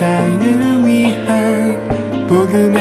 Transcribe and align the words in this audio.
세상을 0.00 0.86
위한 0.86 2.26
복음의 2.26 2.79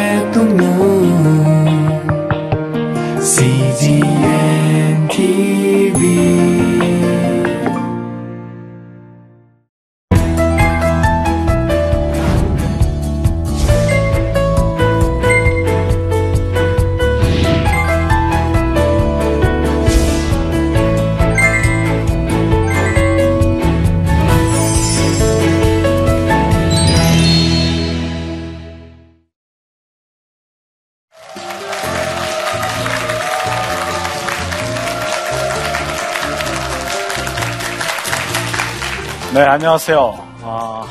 안녕하세요. 39.59 39.99
어, 40.41 40.85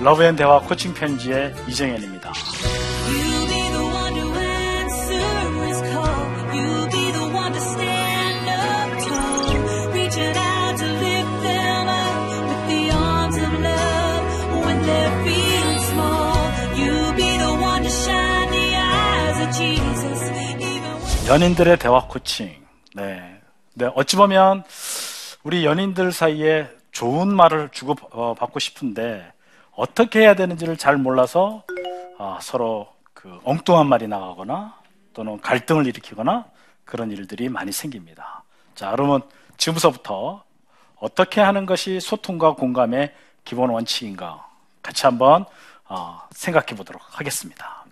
러브 0.00 0.22
앤 0.22 0.36
대화 0.36 0.60
코칭 0.60 0.94
편지의 0.94 1.52
이정현입니다. 1.66 2.32
연인들의 21.26 21.76
대화 21.78 22.06
코칭. 22.06 22.54
네. 22.94 23.40
네, 23.74 23.90
어찌 23.96 24.14
보면 24.14 24.62
우리 25.42 25.64
연인들 25.64 26.12
사이에 26.12 26.68
좋은 26.92 27.34
말을 27.34 27.70
주고 27.70 27.96
어, 28.10 28.34
받고 28.34 28.60
싶은데 28.60 29.32
어떻게 29.72 30.20
해야 30.20 30.34
되는지를 30.34 30.76
잘 30.76 30.96
몰라서 30.96 31.64
아, 32.18 32.38
서로 32.40 32.92
그 33.14 33.40
엉뚱한 33.44 33.88
말이 33.88 34.06
나가거나 34.06 34.78
또는 35.14 35.40
갈등을 35.40 35.86
일으키거나 35.86 36.46
그런 36.84 37.10
일들이 37.10 37.48
많이 37.48 37.72
생깁니다. 37.72 38.44
자, 38.74 38.90
여러분 38.92 39.22
지금서부터 39.56 40.44
어떻게 40.96 41.40
하는 41.40 41.66
것이 41.66 42.00
소통과 42.00 42.54
공감의 42.54 43.12
기본 43.44 43.70
원칙인가 43.70 44.46
같이 44.82 45.06
한번 45.06 45.46
어, 45.88 46.22
생각해 46.30 46.76
보도록 46.76 47.02
하겠습니다. 47.18 47.84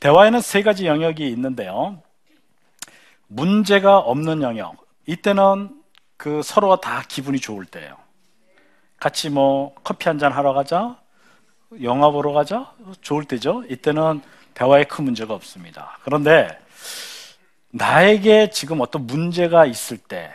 대화에는 0.00 0.40
세 0.40 0.62
가지 0.62 0.86
영역이 0.86 1.26
있는데요. 1.30 2.02
문제가 3.28 3.98
없는 3.98 4.42
영역. 4.42 4.76
이때는 5.06 5.82
그 6.16 6.42
서로가 6.42 6.80
다 6.80 7.02
기분이 7.06 7.38
좋을 7.40 7.64
때예요. 7.66 7.96
같이 8.98 9.28
뭐 9.30 9.74
커피 9.84 10.08
한 10.08 10.18
잔 10.18 10.32
하러 10.32 10.52
가자, 10.54 10.96
영화 11.82 12.10
보러 12.10 12.32
가자, 12.32 12.72
좋을 13.02 13.24
때죠. 13.24 13.64
이때는 13.68 14.22
대화에 14.54 14.84
큰 14.84 15.04
문제가 15.04 15.34
없습니다. 15.34 15.98
그런데 16.02 16.58
나에게 17.70 18.50
지금 18.50 18.80
어떤 18.80 19.06
문제가 19.06 19.66
있을 19.66 19.98
때, 19.98 20.32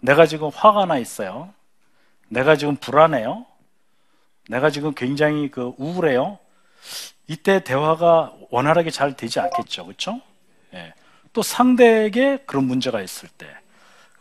내가 0.00 0.26
지금 0.26 0.50
화가 0.54 0.84
나 0.84 0.98
있어요. 0.98 1.52
내가 2.28 2.56
지금 2.56 2.76
불안해요. 2.76 3.46
내가 4.50 4.68
지금 4.68 4.92
굉장히 4.94 5.50
그 5.50 5.72
우울해요. 5.78 6.38
이때 7.26 7.64
대화가 7.64 8.34
원활하게 8.50 8.90
잘 8.90 9.16
되지 9.16 9.40
않겠죠. 9.40 9.86
그렇죠? 9.86 10.20
예. 10.74 10.92
또 11.32 11.40
상대에게 11.42 12.42
그런 12.44 12.64
문제가 12.64 13.00
있을 13.00 13.30
때 13.30 13.46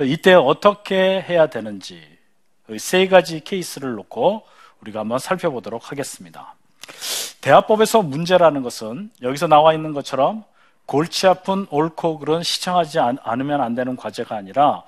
이때 0.01 0.33
어떻게 0.33 1.21
해야 1.21 1.47
되는지 1.47 2.01
이세 2.69 3.07
가지 3.07 3.41
케이스를 3.41 3.93
놓고 3.95 4.43
우리가 4.81 5.01
한번 5.01 5.19
살펴보도록 5.19 5.91
하겠습니다. 5.91 6.55
대화법에서 7.41 8.01
문제라는 8.01 8.63
것은 8.63 9.11
여기서 9.21 9.47
나와 9.47 9.73
있는 9.73 9.93
것처럼 9.93 10.43
골치 10.85 11.27
아픈 11.27 11.67
옳고 11.69 12.19
그른 12.19 12.43
시청하지 12.43 12.99
않- 12.99 13.17
않으면 13.23 13.61
안 13.61 13.75
되는 13.75 13.95
과제가 13.95 14.35
아니라 14.35 14.83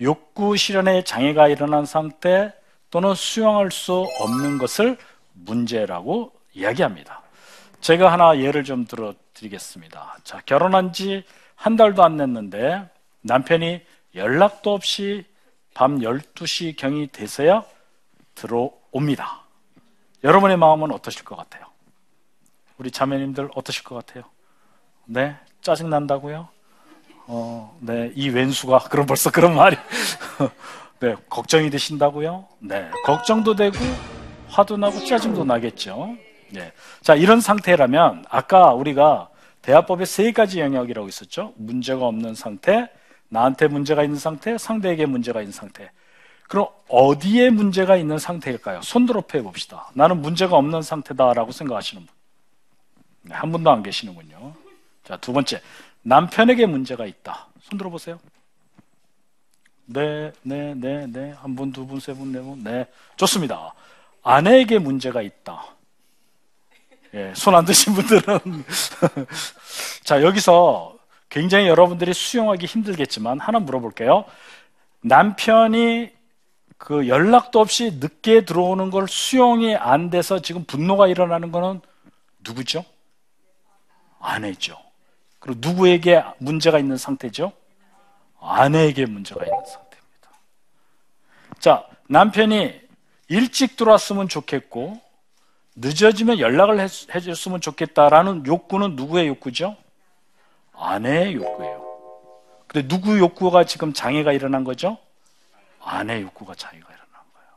욕구 0.00 0.56
실현에 0.56 1.04
장애가 1.04 1.48
일어난 1.48 1.84
상태 1.84 2.52
또는 2.90 3.14
수용할 3.14 3.70
수 3.70 4.06
없는 4.20 4.58
것을 4.58 4.96
문제라고 5.32 6.32
이야기합니다. 6.54 7.22
제가 7.80 8.12
하나 8.12 8.38
예를 8.38 8.64
좀 8.64 8.84
들어 8.86 9.14
드리겠습니다. 9.34 10.18
자, 10.24 10.40
결혼한 10.46 10.92
지 10.92 11.24
한 11.56 11.76
달도 11.76 12.02
안 12.02 12.16
됐는데 12.16 12.88
남편이 13.20 13.82
연락도 14.14 14.72
없이 14.74 15.24
밤 15.74 16.00
12시 16.00 16.76
경이 16.76 17.08
돼서야 17.08 17.64
들어옵니다. 18.34 19.42
여러분의 20.24 20.56
마음은 20.56 20.90
어떠실 20.92 21.24
것 21.24 21.36
같아요? 21.36 21.64
우리 22.78 22.90
자매님들 22.90 23.50
어떠실 23.54 23.84
것 23.84 23.94
같아요? 23.94 24.24
네? 25.04 25.36
짜증난다고요? 25.62 26.48
어, 27.26 27.78
네. 27.80 28.10
이 28.14 28.28
왼수가, 28.28 28.78
그럼 28.90 29.06
벌써 29.06 29.30
그런 29.30 29.54
말이. 29.54 29.76
네. 30.98 31.14
걱정이 31.28 31.70
되신다고요? 31.70 32.46
네. 32.58 32.90
걱정도 33.04 33.54
되고, 33.54 33.76
화도 34.48 34.76
나고, 34.76 35.04
짜증도 35.04 35.44
나겠죠? 35.44 36.16
네. 36.50 36.72
자, 37.02 37.14
이런 37.14 37.40
상태라면, 37.40 38.24
아까 38.28 38.74
우리가 38.74 39.28
대화법의 39.62 40.06
세 40.06 40.32
가지 40.32 40.60
영역이라고 40.60 41.06
있었죠? 41.08 41.52
문제가 41.56 42.06
없는 42.06 42.34
상태, 42.34 42.90
나한테 43.30 43.68
문제가 43.68 44.02
있는 44.04 44.18
상태, 44.18 44.58
상대에게 44.58 45.06
문제가 45.06 45.40
있는 45.40 45.52
상태. 45.52 45.90
그럼 46.48 46.66
어디에 46.88 47.50
문제가 47.50 47.96
있는 47.96 48.18
상태일까요? 48.18 48.82
손들어 48.82 49.20
펴 49.22 49.40
봅시다. 49.42 49.88
나는 49.94 50.20
문제가 50.20 50.56
없는 50.56 50.82
상태다라고 50.82 51.52
생각하시는 51.52 52.04
분. 52.04 52.14
네, 53.22 53.34
한 53.34 53.52
분도 53.52 53.70
안 53.70 53.82
계시는군요. 53.82 54.52
자, 55.04 55.16
두 55.16 55.32
번째. 55.32 55.62
남편에게 56.02 56.66
문제가 56.66 57.06
있다. 57.06 57.46
손들어 57.62 57.88
보세요. 57.88 58.18
네, 59.86 60.32
네, 60.42 60.74
네, 60.74 61.06
네. 61.06 61.30
한 61.32 61.54
분, 61.54 61.72
두 61.72 61.86
분, 61.86 62.00
세 62.00 62.12
분, 62.12 62.32
네 62.32 62.40
분. 62.40 62.62
네. 62.64 62.86
좋습니다. 63.16 63.74
아내에게 64.22 64.78
문제가 64.78 65.22
있다. 65.22 65.66
예, 67.14 67.32
손 67.34 67.54
안 67.54 67.64
드신 67.64 67.94
분들은. 67.94 68.64
자, 70.04 70.22
여기서 70.22 70.96
굉장히 71.30 71.68
여러분들이 71.68 72.12
수용하기 72.12 72.66
힘들겠지만 72.66 73.38
하나 73.40 73.60
물어볼게요. 73.60 74.24
남편이 75.02 76.10
그 76.76 77.08
연락도 77.08 77.60
없이 77.60 77.92
늦게 78.00 78.44
들어오는 78.44 78.90
걸 78.90 79.06
수용이 79.08 79.76
안 79.76 80.10
돼서 80.10 80.40
지금 80.40 80.64
분노가 80.64 81.06
일어나는 81.06 81.52
거는 81.52 81.80
누구죠? 82.40 82.84
아내죠. 84.18 84.76
그리고 85.38 85.58
누구에게 85.62 86.22
문제가 86.38 86.78
있는 86.78 86.96
상태죠? 86.96 87.52
아내에게 88.40 89.06
문제가 89.06 89.44
있는 89.44 89.58
상태입니다. 89.64 90.30
자, 91.58 91.86
남편이 92.08 92.80
일찍 93.28 93.76
들어왔으면 93.76 94.28
좋겠고, 94.28 95.00
늦어지면 95.76 96.40
연락을 96.40 96.80
해- 96.80 96.84
해줬으면 97.14 97.60
좋겠다라는 97.60 98.46
욕구는 98.46 98.96
누구의 98.96 99.28
욕구죠? 99.28 99.76
아내의 100.80 101.34
욕구예요. 101.34 101.80
근데 102.66 102.88
누구 102.88 103.18
욕구가 103.18 103.64
지금 103.64 103.92
장애가 103.92 104.32
일어난 104.32 104.64
거죠? 104.64 104.96
아내 105.82 106.22
욕구가 106.22 106.54
장애가 106.54 106.86
일어난 106.86 107.08
거예요. 107.34 107.48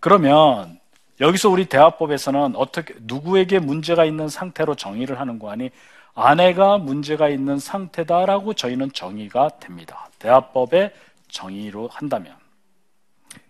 그러면 0.00 0.80
여기서 1.20 1.48
우리 1.48 1.66
대화법에서는 1.66 2.56
어떻게 2.56 2.94
누구에게 3.00 3.58
문제가 3.58 4.04
있는 4.04 4.28
상태로 4.28 4.74
정의를 4.74 5.20
하는 5.20 5.38
거 5.38 5.50
아니 5.50 5.70
아내가 6.14 6.78
문제가 6.78 7.28
있는 7.28 7.58
상태다라고 7.58 8.54
저희는 8.54 8.92
정의가 8.92 9.58
됩니다. 9.60 10.08
대화법의 10.18 10.92
정의로 11.28 11.88
한다면. 11.88 12.36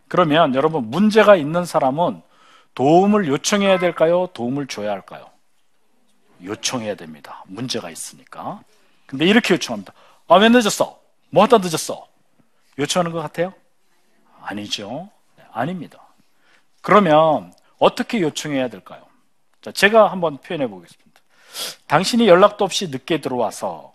그러면 0.09 0.55
여러분 0.55 0.91
문제가 0.91 1.37
있는 1.37 1.65
사람은 1.65 2.23
도움을 2.75 3.27
요청해야 3.29 3.79
될까요? 3.79 4.29
도움을 4.33 4.67
줘야 4.67 4.93
할까요? 4.93 5.34
요청해야 6.43 6.95
됩니다. 6.95 7.45
문제가 7.47 7.91
있으니까. 7.91 8.63
근데 9.07 9.27
이렇게 9.27 9.55
요청합니다. 9.55 9.93
아, 10.29 10.37
왜 10.37 10.49
늦었어? 10.49 11.01
뭐 11.31 11.43
하다 11.45 11.59
늦었어? 11.59 12.07
요청하는 12.79 13.13
것 13.13 13.21
같아요? 13.21 13.55
아니죠. 14.41 15.09
네, 15.37 15.45
아닙니다. 15.53 16.01
그러면 16.81 17.53
어떻게 17.79 18.21
요청해야 18.21 18.69
될까요? 18.69 19.05
자, 19.63 19.73
제가 19.73 20.11
한번 20.11 20.39
표현해 20.39 20.67
보겠습니다. 20.67 21.21
당신이 21.87 22.29
연락도 22.29 22.65
없이 22.65 22.89
늦게 22.89 23.21
들어와서 23.21 23.93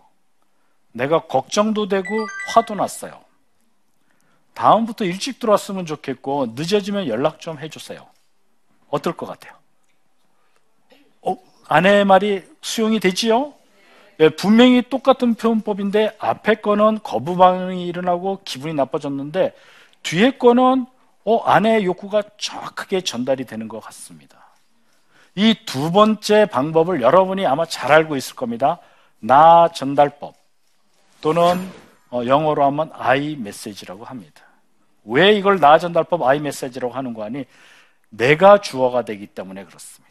내가 0.92 1.26
걱정도 1.26 1.88
되고 1.88 2.06
화도 2.52 2.74
났어요. 2.74 3.24
다음부터 4.54 5.04
일찍 5.04 5.38
들어왔으면 5.38 5.86
좋겠고 5.86 6.54
늦어지면 6.56 7.06
연락 7.08 7.40
좀 7.40 7.58
해주세요. 7.58 8.08
어떨 8.88 9.16
것 9.16 9.26
같아요? 9.26 9.59
아내의 11.70 12.04
말이 12.04 12.42
수용이 12.62 12.98
되지요? 12.98 13.54
예, 14.18 14.28
분명히 14.28 14.82
똑같은 14.82 15.34
표현법인데 15.34 16.16
앞에 16.18 16.56
거는 16.56 16.98
거부 17.04 17.36
반응이 17.36 17.86
일어나고 17.86 18.40
기분이 18.44 18.74
나빠졌는데 18.74 19.54
뒤에 20.02 20.32
거는 20.32 20.86
어, 21.24 21.38
아내의 21.44 21.84
욕구가 21.84 22.22
정확하게 22.38 23.02
전달이 23.02 23.44
되는 23.46 23.68
것 23.68 23.78
같습니다. 23.80 24.36
이 25.36 25.54
두 25.64 25.92
번째 25.92 26.46
방법을 26.46 27.02
여러분이 27.02 27.46
아마 27.46 27.64
잘 27.64 27.92
알고 27.92 28.16
있을 28.16 28.34
겁니다. 28.34 28.80
나 29.20 29.68
전달법 29.68 30.34
또는 31.20 31.70
어, 32.10 32.26
영어로 32.26 32.64
하면 32.64 32.90
I 32.94 33.36
메시지라고 33.36 34.04
합니다. 34.04 34.42
왜 35.04 35.32
이걸 35.34 35.60
나 35.60 35.78
전달법 35.78 36.24
I 36.24 36.40
메시지라고 36.40 36.92
하는 36.92 37.14
거 37.14 37.22
아니? 37.22 37.44
내가 38.08 38.60
주어가 38.60 39.04
되기 39.04 39.28
때문에 39.28 39.64
그렇습니다. 39.64 40.09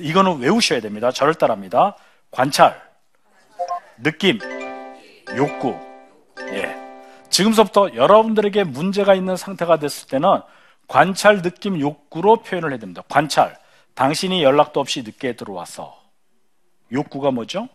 이거는 0.00 0.38
외우셔야 0.38 0.80
됩니다. 0.80 1.10
저를 1.10 1.34
따라합니다. 1.34 1.96
관찰, 2.30 2.80
느낌, 4.02 4.38
욕구. 5.36 5.78
예. 6.52 6.74
지금서부터 7.30 7.94
여러분들에게 7.94 8.64
문제가 8.64 9.14
있는 9.14 9.36
상태가 9.36 9.78
됐을 9.78 10.08
때는 10.08 10.40
관찰, 10.88 11.42
느낌, 11.42 11.80
욕구로 11.80 12.42
표현을 12.42 12.70
해야 12.70 12.78
됩니다. 12.78 13.02
관찰. 13.08 13.58
당신이 13.94 14.42
연락도 14.42 14.80
없이 14.80 15.02
늦게 15.02 15.36
들어와서. 15.36 15.96
욕구가 16.92 17.30
뭐죠? 17.30 17.68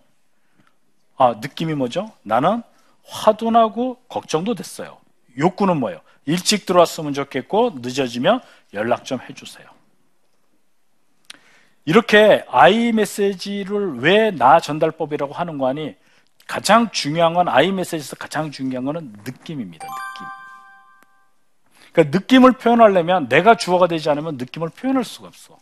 아, 1.17 1.35
느낌이 1.41 1.73
뭐죠? 1.75 2.11
나는 2.23 2.63
화도 3.03 3.51
나고 3.51 3.97
걱정도 4.07 4.55
됐어요. 4.55 4.97
욕구는 5.37 5.77
뭐예요? 5.77 6.01
일찍 6.25 6.65
들어왔으면 6.65 7.13
좋겠고 7.13 7.79
늦어지면 7.81 8.41
연락 8.73 9.05
좀 9.05 9.19
해주세요. 9.27 9.67
이렇게 11.85 12.45
아이 12.49 12.91
메시지를 12.91 13.99
왜 13.99 14.31
나 14.31 14.59
전달법이라고 14.59 15.33
하는 15.33 15.57
거 15.57 15.67
아니? 15.67 15.95
가장 16.47 16.89
중요한 16.91 17.33
건 17.33 17.47
아이 17.47 17.71
메시지에서 17.71 18.15
가장 18.17 18.51
중요한 18.51 18.85
거는 18.85 19.13
느낌입니다. 19.25 19.87
느낌. 19.87 20.27
그러니까 21.93 22.17
느낌을 22.17 22.51
표현하려면 22.53 23.29
내가 23.29 23.55
주어가 23.55 23.87
되지 23.87 24.09
않으면 24.09 24.37
느낌을 24.37 24.69
표현할 24.69 25.03
수가 25.03 25.27
없어. 25.27 25.57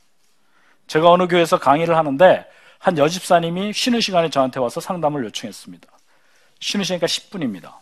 제가 0.88 1.12
어느 1.12 1.27
교회에서 1.27 1.60
강의를 1.60 1.95
하는데 1.95 2.45
한 2.80 2.98
여집사님이 2.98 3.74
쉬는 3.74 4.01
시간에 4.01 4.30
저한테 4.30 4.60
와서 4.60 4.80
상담을 4.80 5.24
요청했습니다. 5.25 5.88
쉬는 6.60 6.83
시간이니까 6.83 7.07
10분입니다. 7.07 7.74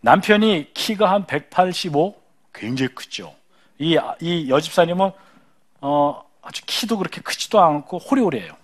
남편이 0.00 0.72
키가 0.74 1.10
한 1.10 1.26
185? 1.26 2.16
굉장히 2.52 2.94
크죠. 2.94 3.34
이, 3.78 3.98
이 4.20 4.50
여집사님은, 4.50 5.12
어, 5.82 6.29
아주 6.42 6.62
키도 6.66 6.98
그렇게 6.98 7.20
크지도 7.20 7.60
않고 7.60 7.98
호리호리해요. 7.98 8.54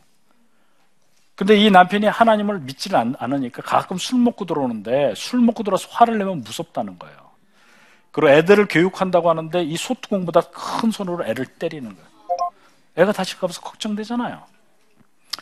근데 1.35 1.57
이 1.57 1.71
남편이 1.71 2.07
하나님을 2.07 2.61
믿지를 2.61 2.99
않, 2.99 3.15
않으니까 3.19 3.63
가끔 3.63 3.99
술 3.99 4.19
먹고 4.19 4.47
들어오는데 4.47 5.15
술 5.15 5.41
먹고 5.41 5.63
들어서 5.63 5.87
화를 5.91 6.17
내면 6.17 6.43
무섭다는 6.43 6.99
거예요. 6.99 7.27
그리고 8.11 8.31
애들을 8.31 8.69
교육한다고 8.69 9.29
하는데 9.29 9.63
이 9.63 9.77
소뚜껑보다 9.77 10.41
큰 10.51 10.91
손으로 10.91 11.27
애를 11.27 11.45
때리는 11.45 11.95
거예요. 11.95 12.09
애가 12.97 13.13
다칠까 13.13 13.47
봐서 13.47 13.61
걱정되잖아요. 13.61 14.43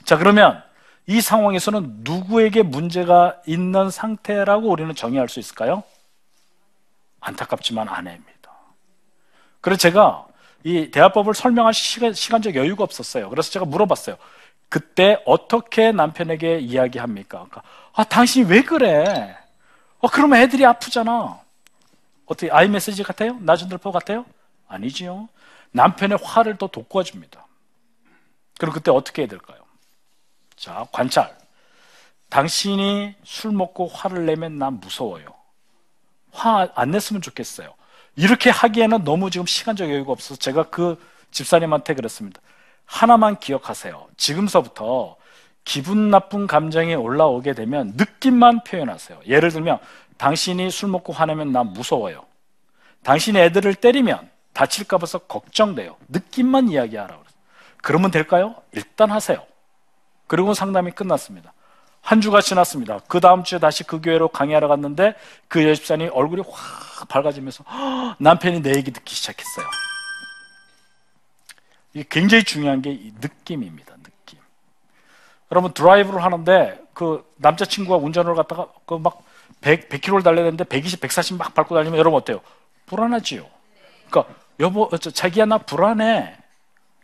자, 0.05 0.19
그러면 0.19 0.61
이 1.07 1.21
상황에서는 1.21 1.99
누구에게 1.99 2.63
문제가 2.63 3.41
있는 3.47 3.91
상태라고 3.91 4.69
우리는 4.69 4.93
정의할 4.97 5.29
수 5.29 5.39
있을까요? 5.39 5.85
안타깝지만 7.21 7.89
아내입니다. 7.89 8.51
그래서 9.61 9.79
제가 9.79 10.27
이 10.65 10.91
대화법을 10.91 11.35
설명할 11.35 11.75
시간, 11.75 12.15
시간 12.15 12.43
적 12.43 12.55
여유가 12.55 12.85
없었어요. 12.85 13.29
그래서 13.31 13.51
제가 13.51 13.67
물어봤어요. 13.67 14.17
그때 14.71 15.23
어떻게 15.27 15.93
남편에게 15.93 16.59
이야기합니까? 16.61 17.47
그러니까, 17.49 17.63
아, 17.93 18.05
당신이 18.05 18.47
왜 18.51 18.63
그래? 18.63 19.37
어, 20.01 20.09
그러면 20.09 20.41
애들이 20.41 20.65
아프잖아. 20.67 21.41
어떻게, 22.27 22.51
아이 22.51 22.69
메시지 22.69 23.03
같아요? 23.03 23.35
나준들포 23.41 23.93
같아요? 23.93 24.25
아니지요. 24.69 25.29
남편의 25.73 26.19
화를 26.23 26.57
더 26.57 26.67
돋궈줍니다. 26.69 27.47
그럼 28.59 28.75
그때 28.75 28.91
어떻게 28.91 29.23
해야 29.23 29.29
될까요? 29.29 29.59
자, 30.57 30.87
관찰. 30.93 31.37
당신이 32.31 33.15
술 33.25 33.53
먹고 33.53 33.87
화를 33.89 34.27
내면 34.27 34.59
난 34.59 34.81
무서워요. 34.81 35.27
화 36.33 36.69
안 36.75 36.91
냈으면 36.91 37.23
좋겠어요. 37.23 37.75
이렇게 38.17 38.51
하기에는 38.51 39.05
너무 39.05 39.31
지금 39.31 39.47
시간적 39.47 39.91
여유가 39.91 40.13
없어서 40.13 40.37
제가 40.37 40.65
그 40.65 41.01
집사님한테 41.31 41.95
그랬습니다. 41.95 42.41
하나만 42.87 43.39
기억하세요. 43.39 44.09
지금서부터 44.17 45.17
기분 45.65 46.11
나쁜 46.11 46.47
감정이 46.47 46.95
올라오게 46.95 47.55
되면 47.55 47.95
느낌만 47.97 48.65
표현하세요. 48.65 49.21
예를 49.27 49.51
들면 49.51 49.79
당신이 50.19 50.71
술 50.71 50.91
먹고 50.91 51.13
화내면 51.13 51.53
난 51.53 51.73
무서워요. 51.73 52.25
당신이 53.03 53.39
애들을 53.39 53.75
때리면 53.75 54.31
다칠까 54.53 54.99
봐서 54.99 55.19
걱정돼요. 55.19 55.97
느낌만 56.09 56.69
이야기하라고. 56.69 57.25
그러면 57.83 58.11
될까요? 58.11 58.55
일단 58.73 59.11
하세요. 59.11 59.45
그리고 60.27 60.55
상담이 60.55 60.93
끝났습니다. 60.93 61.53
한 62.05 62.21
주가 62.21 62.43
지났습니다. 62.43 62.99
그 63.09 63.19
다음 63.19 63.45
주에 63.45 63.59
다시 63.59 63.83
그 63.83 64.01
교회로 64.01 64.29
강의하러 64.29 64.69
갔는데 64.69 65.15
그 65.49 65.67
여집사님 65.67 66.11
얼굴이 66.13 66.43
확 66.47 67.09
밝아지면서 67.09 67.65
"헉, 67.67 68.17
남편이 68.19 68.61
내 68.63 68.75
얘기 68.77 68.91
듣기 68.91 69.15
시작했어요. 69.15 69.67
이게 71.95 72.05
굉장히 72.11 72.45
중요한 72.45 72.83
게 72.83 72.91
이 72.93 73.13
느낌입니다. 73.21 73.95
느낌. 74.03 74.39
여러분 75.51 75.73
드라이브를 75.73 76.23
하는데 76.23 76.79
그 76.93 77.25
남자친구가 77.37 77.97
운전을 77.97 78.35
갖다가 78.35 78.69
그 78.87 78.97
막 78.99 79.23
100, 79.63 79.89
100km를 79.89 80.23
달려야 80.23 80.45
되는데 80.45 80.65
120, 80.65 81.01
140 81.01 81.39
막 81.39 81.55
밟고 81.55 81.75
다니면 81.75 81.99
여러분 81.99 82.19
어때요? 82.21 82.41
불안하지요. 82.87 83.47
그러니까 84.11 84.35
여보 84.61 84.91
저, 85.01 85.11
자기야 85.11 85.47
나 85.47 85.57
불안해. 85.57 86.37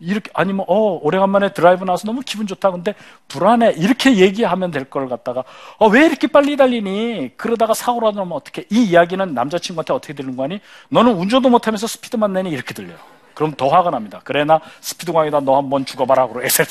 이렇게 0.00 0.31
아니면 0.35 0.64
어 0.69 0.99
오래간만에 1.02 1.52
드라이브 1.52 1.85
나와서 1.85 2.06
너무 2.06 2.23
기분 2.25 2.47
좋다. 2.47 2.70
근데 2.70 2.94
불안해. 3.29 3.75
이렇게 3.76 4.17
얘기하면 4.17 4.70
될 4.70 4.85
걸 4.91 5.08
갖다가 5.08 5.44
어 5.79 5.88
왜 5.88 6.06
이렇게 6.06 6.26
빨리 6.26 6.56
달리니? 6.56 7.32
그러다가 7.37 7.75
사고라도 7.75 8.19
나면 8.20 8.32
어떻게 8.32 8.64
이 8.70 8.82
이야기는 8.85 9.35
남자친구한테 9.35 9.93
어떻게 9.93 10.14
들리는 10.14 10.37
거 10.37 10.44
아니? 10.44 10.61
너는 10.88 11.12
운전도 11.14 11.49
못하면서 11.50 11.87
스피드만 11.87 12.32
내니? 12.32 12.50
이렇게 12.50 12.75
들려요. 12.75 12.97
그럼 13.35 13.52
더 13.56 13.69
화가 13.69 13.91
납니다. 13.91 14.20
그래 14.25 14.44
나 14.44 14.60
스피드 14.81 15.13
광이다. 15.13 15.41
너 15.41 15.56
한번 15.56 15.84
죽어봐라. 15.84 16.27
그러고 16.29 16.44
애들 16.44 16.65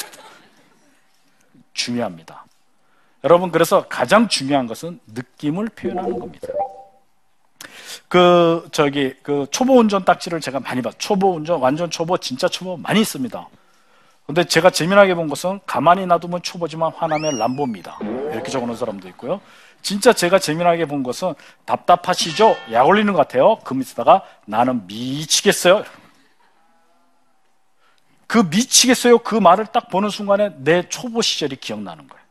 중요합니다. 1.73 2.45
여러분 3.23 3.51
그래서 3.51 3.85
가장 3.89 4.27
중요한 4.27 4.65
것은 4.67 4.99
느낌을 5.07 5.69
표현하는 5.69 6.17
겁니다 6.19 6.47
그 8.07 8.67
저기 8.71 9.13
그 9.21 9.45
초보 9.51 9.77
운전 9.77 10.05
딱지를 10.05 10.41
제가 10.41 10.59
많이 10.59 10.81
봤. 10.81 10.97
초보 10.97 11.35
운전, 11.35 11.59
완전 11.59 11.89
초보, 11.89 12.17
진짜 12.17 12.47
초보 12.47 12.77
많이 12.77 13.01
있습니다. 13.01 13.47
근데 14.25 14.43
제가 14.43 14.69
재미나게 14.69 15.15
본 15.15 15.27
것은 15.27 15.59
가만히 15.65 16.05
놔두면 16.05 16.43
초보지만 16.43 16.91
화나면 16.95 17.37
람보입니다. 17.39 17.97
이렇게 18.31 18.51
적어놓은 18.51 18.77
사람도 18.77 19.07
있고요. 19.09 19.41
진짜 19.81 20.13
제가 20.13 20.39
재미나게 20.39 20.85
본 20.85 21.03
것은 21.03 21.33
답답하시죠? 21.65 22.55
약 22.71 22.87
올리는 22.87 23.11
것 23.11 23.17
같아요. 23.19 23.57
그 23.63 23.73
밑에다가 23.73 24.23
나는 24.45 24.85
미치겠어요. 24.87 25.83
그 28.27 28.37
미치겠어요. 28.37 29.19
그 29.19 29.33
말을 29.33 29.65
딱 29.67 29.89
보는 29.89 30.09
순간에 30.09 30.51
내 30.57 30.87
초보 30.87 31.23
시절이 31.23 31.55
기억나는 31.55 32.07
거예요. 32.07 32.23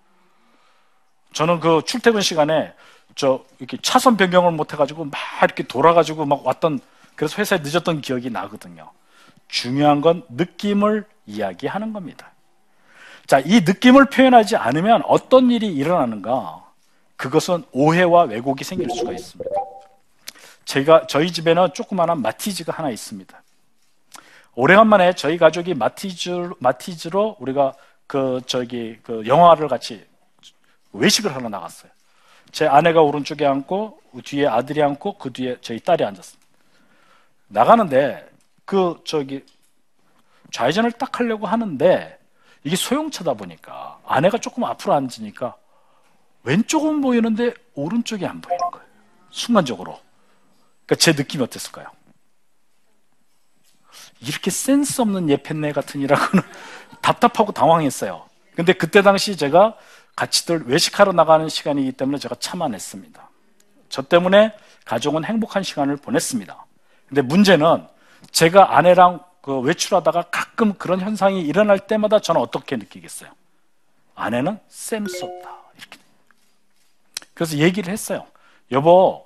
저는 1.32 1.58
그 1.58 1.82
출퇴근 1.84 2.20
시간에 2.20 2.72
저 3.18 3.44
이렇게 3.58 3.76
차선 3.82 4.16
변경을 4.16 4.52
못 4.52 4.72
해가지고 4.72 5.06
막 5.06 5.18
이렇게 5.42 5.64
돌아가지고 5.64 6.24
막 6.24 6.46
왔던 6.46 6.78
그래서 7.16 7.36
회사에 7.38 7.58
늦었던 7.64 8.00
기억이 8.00 8.30
나거든요. 8.30 8.92
중요한 9.48 10.00
건 10.00 10.22
느낌을 10.28 11.04
이야기하는 11.26 11.92
겁니다. 11.92 12.30
자, 13.26 13.40
이 13.40 13.62
느낌을 13.62 14.04
표현하지 14.04 14.54
않으면 14.54 15.02
어떤 15.04 15.50
일이 15.50 15.66
일어나는가? 15.66 16.64
그것은 17.16 17.64
오해와 17.72 18.22
왜곡이 18.26 18.62
생길 18.62 18.88
수가 18.88 19.10
있습니다. 19.10 19.50
제가 20.64 21.08
저희 21.08 21.32
집에는 21.32 21.74
조그마한 21.74 22.22
마티즈가 22.22 22.72
하나 22.72 22.88
있습니다. 22.88 23.42
오래간만에 24.54 25.14
저희 25.14 25.38
가족이 25.38 25.74
마티즈 25.74 26.50
마티즈로 26.60 27.36
우리가 27.40 27.74
그 28.06 28.40
저기 28.46 29.00
그 29.02 29.26
영화를 29.26 29.66
같이 29.66 30.06
외식을 30.92 31.34
하러 31.34 31.48
나갔어요. 31.48 31.97
제 32.52 32.66
아내가 32.66 33.02
오른쪽에 33.02 33.46
앉고 33.46 34.00
뒤에 34.24 34.46
아들이 34.46 34.82
앉고 34.82 35.18
그 35.18 35.32
뒤에 35.32 35.58
저희 35.60 35.80
딸이 35.80 36.04
앉았습니다. 36.04 36.46
나가는데 37.48 38.28
그 38.64 39.00
저기 39.04 39.44
좌회전을 40.52 40.92
딱 40.92 41.18
하려고 41.18 41.46
하는데 41.46 42.18
이게 42.64 42.76
소형차다 42.76 43.34
보니까 43.34 43.98
아내가 44.06 44.38
조금 44.38 44.64
앞으로 44.64 44.94
앉으니까 44.94 45.56
왼쪽은 46.42 47.00
보이는데 47.00 47.54
오른쪽이 47.74 48.26
안 48.26 48.40
보이는 48.40 48.70
거예요. 48.70 48.86
순간적으로. 49.30 50.00
그러니까 50.86 50.94
제 50.96 51.12
느낌이 51.12 51.42
어땠을까요? 51.44 51.86
이렇게 54.20 54.50
센스 54.50 55.00
없는 55.00 55.28
예편네 55.28 55.72
같으니라고는 55.72 56.42
답답하고 57.02 57.52
당황했어요. 57.52 58.26
근데 58.54 58.72
그때 58.72 59.02
당시 59.02 59.36
제가 59.36 59.76
같이들 60.18 60.64
외식하러 60.66 61.12
나가는 61.12 61.48
시간이기 61.48 61.92
때문에 61.92 62.18
제가 62.18 62.34
참아냈습니다. 62.40 63.28
저 63.88 64.02
때문에 64.02 64.52
가족은 64.84 65.24
행복한 65.24 65.62
시간을 65.62 65.96
보냈습니다. 65.96 66.66
근데 67.08 67.22
문제는 67.22 67.86
제가 68.32 68.76
아내랑 68.76 69.20
그 69.40 69.60
외출하다가 69.60 70.22
가끔 70.22 70.74
그런 70.74 71.00
현상이 71.00 71.40
일어날 71.42 71.78
때마다 71.78 72.18
저는 72.18 72.40
어떻게 72.40 72.76
느끼겠어요? 72.76 73.30
아내는 74.16 74.58
쌤수 74.68 75.24
없다. 75.24 75.56
이렇게. 75.78 75.98
그래서 77.34 77.56
얘기를 77.56 77.92
했어요. 77.92 78.26
여보, 78.72 79.24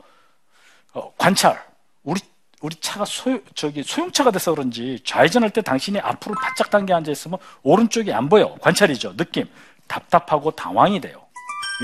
어, 0.93 1.15
관찰. 1.17 1.59
우리 2.05 2.21
우리 2.61 2.77
차가 2.77 3.07
소 3.07 3.41
저기 3.55 3.83
소형차가 3.83 4.31
돼서 4.31 4.53
그런지 4.53 5.01
좌회전할 5.05 5.51
때 5.51 5.63
당신이 5.63 5.99
앞으로 6.01 6.35
바짝 6.35 6.69
당겨 6.71 6.95
앉아 6.95 7.11
있으면 7.11 7.39
오른쪽이 7.63 8.13
안 8.13 8.29
보여. 8.29 8.55
관찰이죠. 8.61 9.17
느낌. 9.17 9.49
답답하고 9.93 10.51
당황이 10.53 11.01
돼요. 11.01 11.19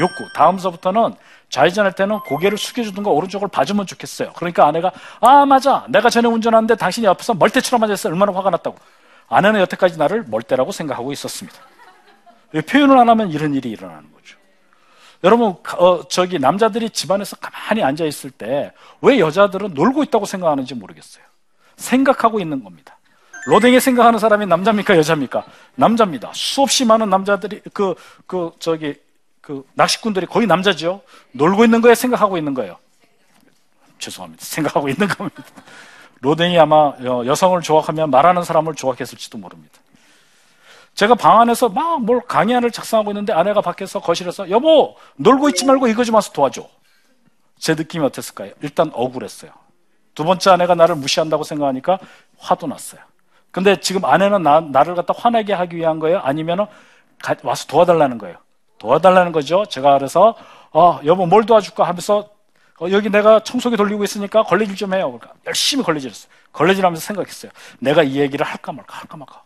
욕구. 0.01 0.27
다음서부터는 0.35 1.15
좌회전할 1.51 1.93
때는 1.93 2.21
고개를 2.21 2.57
숙여주든가 2.57 3.11
오른쪽을 3.11 3.49
봐주면 3.49 3.87
좋겠어요. 3.87 4.33
그러니까 4.35 4.67
아내가 4.67 4.93
아 5.21 5.45
맞아. 5.45 5.85
내가 5.89 6.09
전에 6.09 6.29
운전하는데 6.29 6.75
당신이 6.77 7.07
옆에서 7.07 7.35
멀대처럼 7.35 7.83
앉아있어 7.83 8.09
얼마나 8.09 8.33
화가 8.33 8.51
났다고. 8.51 8.79
아내는 9.29 9.61
여태까지 9.61 9.99
나를 9.99 10.25
멀대라고 10.29 10.73
생각하고 10.73 11.13
있었습니다. 11.13 11.59
표현을 12.67 12.97
안 12.99 13.09
하면 13.11 13.31
이런 13.31 13.55
일이 13.55 13.71
일어나는 13.71 14.11
거죠. 14.13 14.39
여러분, 15.25 15.57
어, 15.77 16.09
저기 16.09 16.39
남자들이 16.39 16.89
집안에서 16.91 17.37
가만히 17.37 17.83
앉아 17.83 18.05
있을 18.05 18.31
때 18.31 18.73
왜 19.01 19.19
여자들은 19.21 19.75
놀고 19.75 20.03
있다고 20.05 20.25
생각하는지 20.25 20.75
모르겠어요. 20.75 21.25
생각하고 21.77 22.41
있는 22.41 22.65
겁니다. 22.65 22.98
로댕에 23.49 23.81
생각하는 23.81 24.19
사람이 24.19 24.45
남자입니까 24.45 24.95
여자입니까? 24.99 25.43
남자입니다. 25.75 26.31
수없이 26.35 26.85
많은 26.85 27.09
남자들이 27.09 27.61
그 27.73 27.95
그 28.27 28.51
저기 28.59 28.95
그 29.41 29.65
낚시꾼들이 29.73 30.27
거의 30.27 30.47
남자죠. 30.47 31.01
놀고 31.33 31.65
있는 31.65 31.81
거에 31.81 31.95
생각하고 31.95 32.37
있는 32.37 32.53
거예요. 32.53 32.77
죄송합니다. 33.99 34.45
생각하고 34.45 34.91
있는 34.91 35.09
겁니다. 35.09 35.43
로댕이 36.21 36.59
아마 36.59 36.93
여- 37.05 37.25
여성을 37.25 37.59
조악하면 37.63 38.11
말하는 38.11 38.43
사람을 38.45 38.75
조악했을지도 38.75 39.39
모릅니다. 39.39 39.79
제가 40.95 41.15
방 41.15 41.41
안에서 41.41 41.71
막 41.71 42.01
뭘 42.01 42.21
강의안을 42.29 42.71
작성하고 42.71 43.13
있는데 43.13 43.33
아내가 43.33 43.63
밖에서 43.63 43.99
거실에서 44.01 44.51
여보 44.51 44.95
놀고 45.17 45.49
있지 45.51 45.65
말고 45.65 45.89
이거 45.89 46.05
좀 46.05 46.17
와서 46.17 46.33
도와줘. 46.33 46.69
제 47.59 47.75
느낌이 47.75 48.05
어땠을까요? 48.05 48.53
일단 48.61 48.91
억울했어요. 48.93 49.53
두 50.15 50.25
번째 50.25 50.51
아내가 50.51 50.75
나를 50.75 50.97
무시한다고 50.97 51.45
생각하니까 51.45 51.99
화도 52.37 52.67
났어요. 52.67 53.01
근데 53.51 53.77
지금 53.81 54.05
아내는 54.05 54.43
나, 54.43 54.61
나를 54.61 54.95
갖다 54.95 55.15
화내게 55.17 55.53
하기 55.53 55.77
위한 55.77 55.99
거예요? 55.99 56.19
아니면 56.23 56.67
와서 57.43 57.67
도와달라는 57.67 58.19
거예요? 58.19 58.37
도와달라는 58.79 59.33
거죠. 59.33 59.65
제가 59.67 59.99
그래서 59.99 60.35
어, 60.73 61.01
여보 61.05 61.27
뭘 61.27 61.45
도와줄까 61.47 61.85
하면서 61.85 62.29
어, 62.81 62.87
여기 62.91 63.11
내가 63.11 63.41
청소기 63.41 63.77
돌리고 63.77 64.05
있으니까 64.05 64.45
걸레질 64.45 64.77
좀 64.77 64.95
해요. 64.95 65.07
그러니까 65.07 65.33
열심히 65.47 65.83
걸레질 65.83 66.11
했어요. 66.11 66.31
걸레질 66.53 66.85
하면서 66.85 67.01
생각했어요. 67.05 67.51
내가 67.81 68.03
이 68.03 68.17
얘기를 68.21 68.47
할까 68.47 68.73
말까 68.73 68.99
할까 68.99 69.17
말까. 69.17 69.43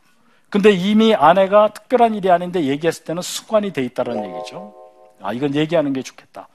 근데 0.50 0.70
이미 0.70 1.14
아내가 1.14 1.68
특별한 1.68 2.14
일이 2.14 2.30
아닌데 2.30 2.64
얘기했을 2.64 3.04
때는 3.04 3.22
습관이 3.22 3.72
돼 3.72 3.82
있다는 3.84 4.22
얘기죠. 4.36 4.74
아, 5.22 5.32
이건 5.32 5.54
얘기하는 5.54 5.92
게 5.94 6.02
좋겠다. 6.02 6.48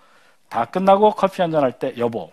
다 0.49 0.65
끝나고 0.65 1.11
커피 1.15 1.41
한 1.41 1.49
잔 1.51 1.63
할 1.63 1.71
때, 1.79 1.93
여보, 1.97 2.29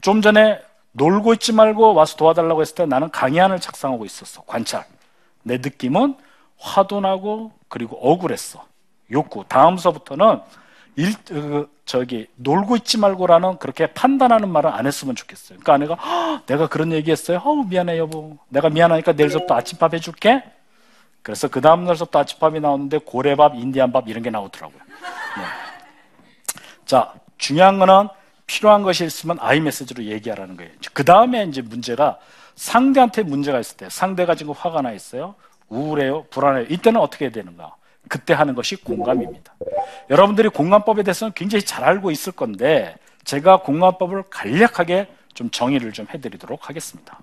좀 0.00 0.22
전에 0.22 0.58
놀고 0.92 1.34
있지 1.34 1.52
말고 1.52 1.94
와서 1.94 2.16
도와달라고 2.16 2.60
했을 2.60 2.74
때 2.74 2.86
나는 2.86 3.10
강의안을 3.10 3.60
작성하고 3.60 4.04
있었어. 4.04 4.42
관찰. 4.42 4.84
내 5.42 5.56
느낌은 5.58 6.16
화도 6.58 7.00
나고 7.00 7.52
그리고 7.68 7.96
억울했어. 7.96 8.64
욕구. 9.12 9.44
다음서부터는 9.48 10.40
일, 10.96 11.14
그, 11.24 11.70
저기, 11.84 12.26
놀고 12.36 12.76
있지 12.76 12.98
말고라는 12.98 13.58
그렇게 13.58 13.86
판단하는 13.86 14.48
말은 14.50 14.70
안 14.70 14.86
했으면 14.86 15.14
좋겠어요. 15.14 15.58
그러니까 15.60 15.74
아내가, 15.74 15.94
"헉, 15.94 16.46
내가 16.46 16.66
그런 16.66 16.92
얘기 16.92 17.10
했어요? 17.10 17.40
어우, 17.42 17.64
미안해, 17.64 17.96
여보. 17.98 18.36
내가 18.48 18.68
미안하니까 18.68 19.12
내일부터 19.12 19.54
아침밥 19.54 19.94
해줄게. 19.94 20.42
그래서 21.22 21.48
그 21.48 21.60
다음 21.60 21.84
날부터 21.84 22.18
아침밥이 22.18 22.60
나오는데 22.60 22.98
고래밥, 22.98 23.54
인디안밥 23.54 24.08
이런 24.08 24.22
게 24.22 24.30
나오더라고요. 24.30 24.78
네. 24.78 25.44
자, 26.84 27.14
중요한 27.38 27.78
거는 27.78 28.08
필요한 28.50 28.82
것이 28.82 29.04
있으면 29.04 29.38
아이 29.40 29.60
메시지로 29.60 30.02
얘기하라는 30.02 30.56
거예요. 30.56 30.72
그 30.92 31.04
다음에 31.04 31.44
이제 31.44 31.62
문제가 31.62 32.18
상대한테 32.56 33.22
문제가 33.22 33.60
있을 33.60 33.76
때 33.76 33.88
상대가 33.88 34.34
지금 34.34 34.52
화가 34.52 34.82
나 34.82 34.90
있어요. 34.90 35.36
우울해요. 35.68 36.24
불안해요. 36.30 36.66
이때는 36.68 37.00
어떻게 37.00 37.26
해야 37.26 37.32
되는가? 37.32 37.76
그때 38.08 38.34
하는 38.34 38.56
것이 38.56 38.74
공감입니다. 38.74 39.54
여러분들이 40.10 40.48
공감법에 40.48 41.04
대해서는 41.04 41.32
굉장히 41.36 41.62
잘 41.64 41.84
알고 41.84 42.10
있을 42.10 42.32
건데 42.32 42.96
제가 43.22 43.58
공감법을 43.58 44.24
간략하게 44.30 45.06
좀 45.32 45.48
정의를 45.50 45.92
좀 45.92 46.08
해드리도록 46.12 46.68
하겠습니다. 46.68 47.20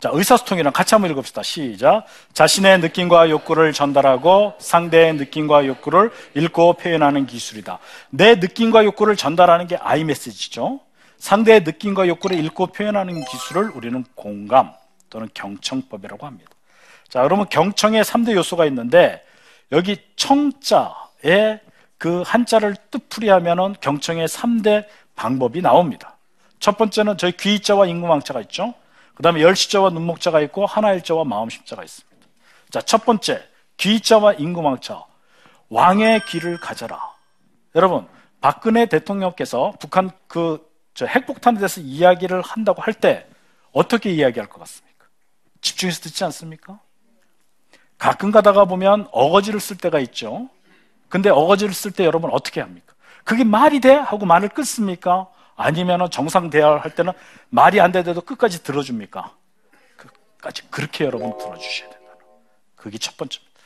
자, 0.00 0.08
의사소통이랑 0.14 0.72
같이 0.72 0.94
한번 0.94 1.10
읽읍시다. 1.10 1.42
시작. 1.42 2.06
자신의 2.32 2.80
느낌과 2.80 3.28
욕구를 3.28 3.74
전달하고 3.74 4.54
상대의 4.58 5.14
느낌과 5.16 5.66
욕구를 5.66 6.10
읽고 6.34 6.72
표현하는 6.74 7.26
기술이다. 7.26 7.78
내 8.08 8.36
느낌과 8.36 8.84
욕구를 8.86 9.16
전달하는 9.16 9.66
게 9.66 9.76
아이 9.76 10.04
메시지죠. 10.04 10.80
상대의 11.18 11.64
느낌과 11.64 12.08
욕구를 12.08 12.42
읽고 12.46 12.68
표현하는 12.68 13.22
기술을 13.26 13.72
우리는 13.74 14.02
공감 14.14 14.72
또는 15.10 15.28
경청법이라고 15.34 16.26
합니다. 16.26 16.50
자, 17.10 17.22
그러면 17.22 17.46
경청에 17.50 18.00
3대 18.00 18.34
요소가 18.34 18.64
있는데 18.66 19.22
여기 19.70 19.98
청자에 20.16 21.60
그 21.98 22.22
한자를 22.24 22.74
뜻풀이하면은 22.90 23.74
경청의 23.82 24.28
3대 24.28 24.86
방법이 25.14 25.60
나옵니다. 25.60 26.16
첫 26.58 26.78
번째는 26.78 27.18
저희 27.18 27.32
귀자와 27.32 27.84
인구망자가 27.84 28.40
있죠. 28.42 28.72
그 29.20 29.22
다음에 29.22 29.42
열시자와 29.42 29.90
눈목자가 29.90 30.40
있고 30.40 30.64
하나일자와 30.64 31.24
마음심자가 31.24 31.84
있습니다. 31.84 32.26
자, 32.70 32.80
첫 32.80 33.04
번째 33.04 33.46
귀자와 33.76 34.32
인구망자 34.32 35.04
왕의 35.68 36.24
귀를 36.24 36.58
가져라. 36.58 36.98
여러분 37.74 38.08
박근혜 38.40 38.86
대통령께서 38.86 39.74
북한 39.78 40.10
그저 40.26 41.04
핵폭탄에 41.04 41.58
대해서 41.58 41.82
이야기를 41.82 42.40
한다고 42.40 42.80
할 42.80 42.94
때 42.94 43.26
어떻게 43.72 44.10
이야기할 44.10 44.48
것 44.48 44.58
같습니까? 44.60 45.04
집중해서 45.60 46.00
듣지 46.00 46.24
않습니까? 46.24 46.80
가끔 47.98 48.30
가다가 48.30 48.64
보면 48.64 49.06
어거지를 49.12 49.60
쓸 49.60 49.76
때가 49.76 50.00
있죠. 50.00 50.48
근데 51.10 51.28
어거지를 51.28 51.74
쓸 51.74 51.90
때 51.90 52.06
여러분 52.06 52.30
어떻게 52.32 52.62
합니까? 52.62 52.94
그게 53.24 53.44
말이 53.44 53.80
돼? 53.80 53.92
하고 53.92 54.24
말을 54.24 54.48
끊습니까? 54.48 55.28
아니면 55.60 56.10
정상 56.10 56.48
대화를 56.48 56.82
할 56.82 56.94
때는 56.94 57.12
말이 57.50 57.82
안 57.82 57.92
되더라도 57.92 58.22
끝까지 58.22 58.62
들어줍니까? 58.62 59.30
끝까지 59.96 60.62
그렇게 60.70 61.04
여러분 61.04 61.36
들어주셔야 61.36 61.90
된다는 61.90 62.18
그게 62.74 62.96
첫 62.96 63.16
번째입니다. 63.18 63.60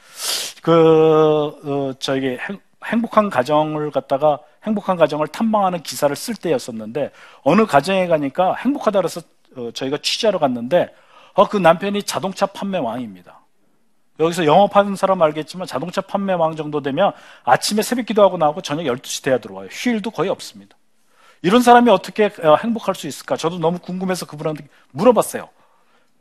그 0.61 1.61
어, 1.65 1.95
저에게 2.01 2.37
행, 2.41 2.59
행복한 2.85 3.31
가정을 3.31 3.93
갖다가 3.93 4.41
행복한 4.65 4.97
가정을 4.97 5.29
탐방하는 5.29 5.85
기사를 5.85 6.15
쓸 6.17 6.35
때였었는데 6.35 7.13
어느 7.43 7.65
가정에 7.65 8.09
가니까 8.09 8.57
행복하다 8.57 8.99
그래서 8.99 9.21
어, 9.57 9.71
저희가 9.73 9.99
취재하러 9.99 10.41
갔는데 10.41 10.93
어, 11.35 11.49
그 11.49 11.57
남편이 11.59 12.03
자동차 12.03 12.47
판매 12.47 12.79
왕입니다. 12.79 13.41
여기서 14.19 14.47
영업하는 14.47 14.97
사람 14.97 15.23
알겠지만 15.23 15.69
자동차 15.69 16.01
판매 16.01 16.33
왕 16.33 16.57
정도 16.57 16.83
되면 16.83 17.13
아침에 17.45 17.83
새벽 17.83 18.07
기도하고 18.07 18.37
나오고 18.37 18.63
저녁 18.63 18.83
12시 18.83 19.23
돼야 19.23 19.39
들어와요. 19.39 19.69
휴일도 19.71 20.11
거의 20.11 20.29
없습니다. 20.31 20.77
이런 21.45 21.61
사람이 21.61 21.91
어떻게 21.91 22.33
어, 22.43 22.57
행복할 22.57 22.95
수 22.95 23.07
있을까? 23.07 23.37
저도 23.37 23.59
너무 23.59 23.79
궁금해서 23.79 24.25
그분한테 24.25 24.67
물어봤어요. 24.93 25.51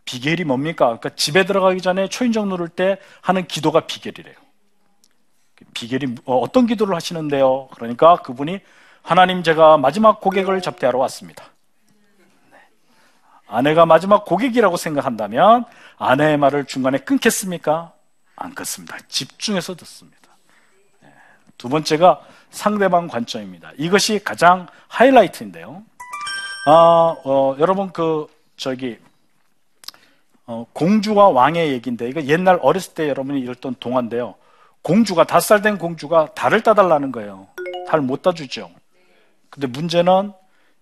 비결이 0.03 0.43
뭡니까? 0.43 0.87
그러니까 0.87 1.11
집에 1.11 1.45
들어가기 1.45 1.79
전에 1.79 2.09
초인종 2.09 2.49
누를 2.49 2.67
때 2.67 2.99
하는 3.21 3.47
기도가 3.47 3.87
비결이래요. 3.87 4.35
비결이 5.73 6.15
어, 6.25 6.39
어떤 6.39 6.67
기도를 6.67 6.93
하시는데요? 6.93 7.69
그러니까 7.69 8.17
그분이 8.17 8.59
하나님 9.01 9.43
제가 9.43 9.77
마지막 9.77 10.19
고객을 10.19 10.61
접대하러 10.61 10.99
왔습니다. 10.99 11.45
네. 12.51 12.57
아내가 13.47 13.85
마지막 13.85 14.25
고객이라고 14.25 14.75
생각한다면 14.75 15.63
아내의 15.99 16.35
말을 16.35 16.65
중간에 16.65 16.97
끊겠습니까? 16.97 17.93
안 18.35 18.53
끊습니다. 18.53 18.97
집중해서 19.07 19.75
듣습니다. 19.77 20.35
네. 21.01 21.13
두 21.57 21.69
번째가 21.69 22.19
상대방 22.53 23.07
관점입니다. 23.07 23.71
이것이 23.77 24.23
가장 24.23 24.67
하이라이트인데요. 24.87 25.83
아, 26.67 27.15
어, 27.25 27.55
여러분 27.59 27.91
그 27.91 28.27
저기 28.55 28.97
어, 30.45 30.65
공주와 30.73 31.29
왕의 31.29 31.71
얘기인데 31.73 32.07
이거 32.07 32.21
옛날 32.23 32.59
어렸을 32.61 32.93
때 32.93 33.09
여러분이 33.09 33.41
읽었던 33.41 33.75
동화인데요. 33.79 34.35
공주가 34.81 35.23
다섯 35.23 35.47
살 35.47 35.61
된 35.61 35.77
공주가 35.77 36.33
달을 36.35 36.61
따달라는 36.61 37.11
거예요. 37.11 37.47
달 37.87 38.01
못 38.01 38.21
따주죠. 38.21 38.69
근데 39.49 39.67
문제는 39.67 40.31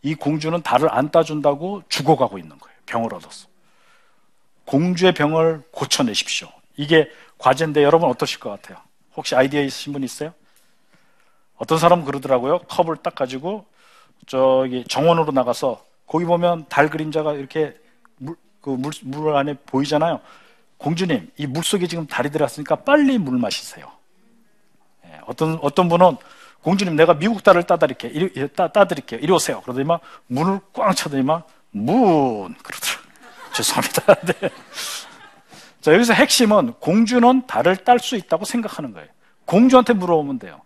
이 0.02 0.16
공주는 0.16 0.60
달을 0.62 0.92
안 0.92 1.10
따준다고 1.12 1.84
죽어가고 1.88 2.38
있는 2.38 2.58
거예요. 2.58 2.76
병을 2.86 3.14
얻었어. 3.14 3.48
공주의 4.66 5.14
병을 5.14 5.64
고쳐내십시오. 5.72 6.48
이게 6.78 7.10
과제인데 7.38 7.84
여러분 7.84 8.10
어떠실 8.10 8.40
것 8.40 8.50
같아요? 8.50 8.78
혹시 9.16 9.36
아이디어 9.36 9.62
있으신 9.62 9.94
분 9.94 10.04
있어요? 10.04 10.34
어떤 11.62 11.78
사람은 11.78 12.06
그러더라고요. 12.06 12.58
컵을 12.70 12.98
딱 13.04 13.14
가지고 13.14 13.66
저기 14.26 14.84
정원으로 14.90 15.32
나가서 15.32 15.86
거기 16.08 16.26
보면 16.26 16.66
달 16.70 16.90
그림자가 16.90 17.34
이렇게 17.34 17.78
물, 18.18 18.36
그 18.62 18.72
물, 18.72 18.92
물 19.04 19.36
안에 19.36 19.54
보이잖아요. 19.68 20.20
공주님, 20.78 21.32
이 21.38 21.46
물 21.46 21.64
속에 21.64 21.86
지금 21.86 22.08
달이 22.08 22.32
들어갔으니까 22.32 22.78
빨리 22.78 23.20
물 23.20 23.38
마시세요. 23.38 23.92
예, 25.06 25.20
어떤, 25.28 25.60
어떤 25.62 25.88
분은 25.88 26.18
공주님 26.64 26.96
내가 26.96 27.14
미국 27.14 27.44
달을 27.44 27.62
따드릴게요. 27.62 28.48
따, 28.56 28.68
따드릴게요. 28.70 29.20
이리 29.20 29.32
오세요. 29.32 29.62
그러더니만 29.62 30.00
문을 30.28 30.60
꽝 30.74 30.96
쳐더니만 30.96 31.44
문! 31.70 32.56
그러더라고요. 32.56 33.12
죄송합니다. 33.54 34.16
네. 34.26 34.50
자, 35.80 35.94
여기서 35.94 36.14
핵심은 36.14 36.74
공주는 36.80 37.46
달을 37.46 37.78
딸 37.78 38.00
수 38.00 38.16
있다고 38.16 38.46
생각하는 38.46 38.94
거예요. 38.94 39.08
공주한테 39.46 39.94
물어보면 39.94 40.40
돼요. 40.40 40.60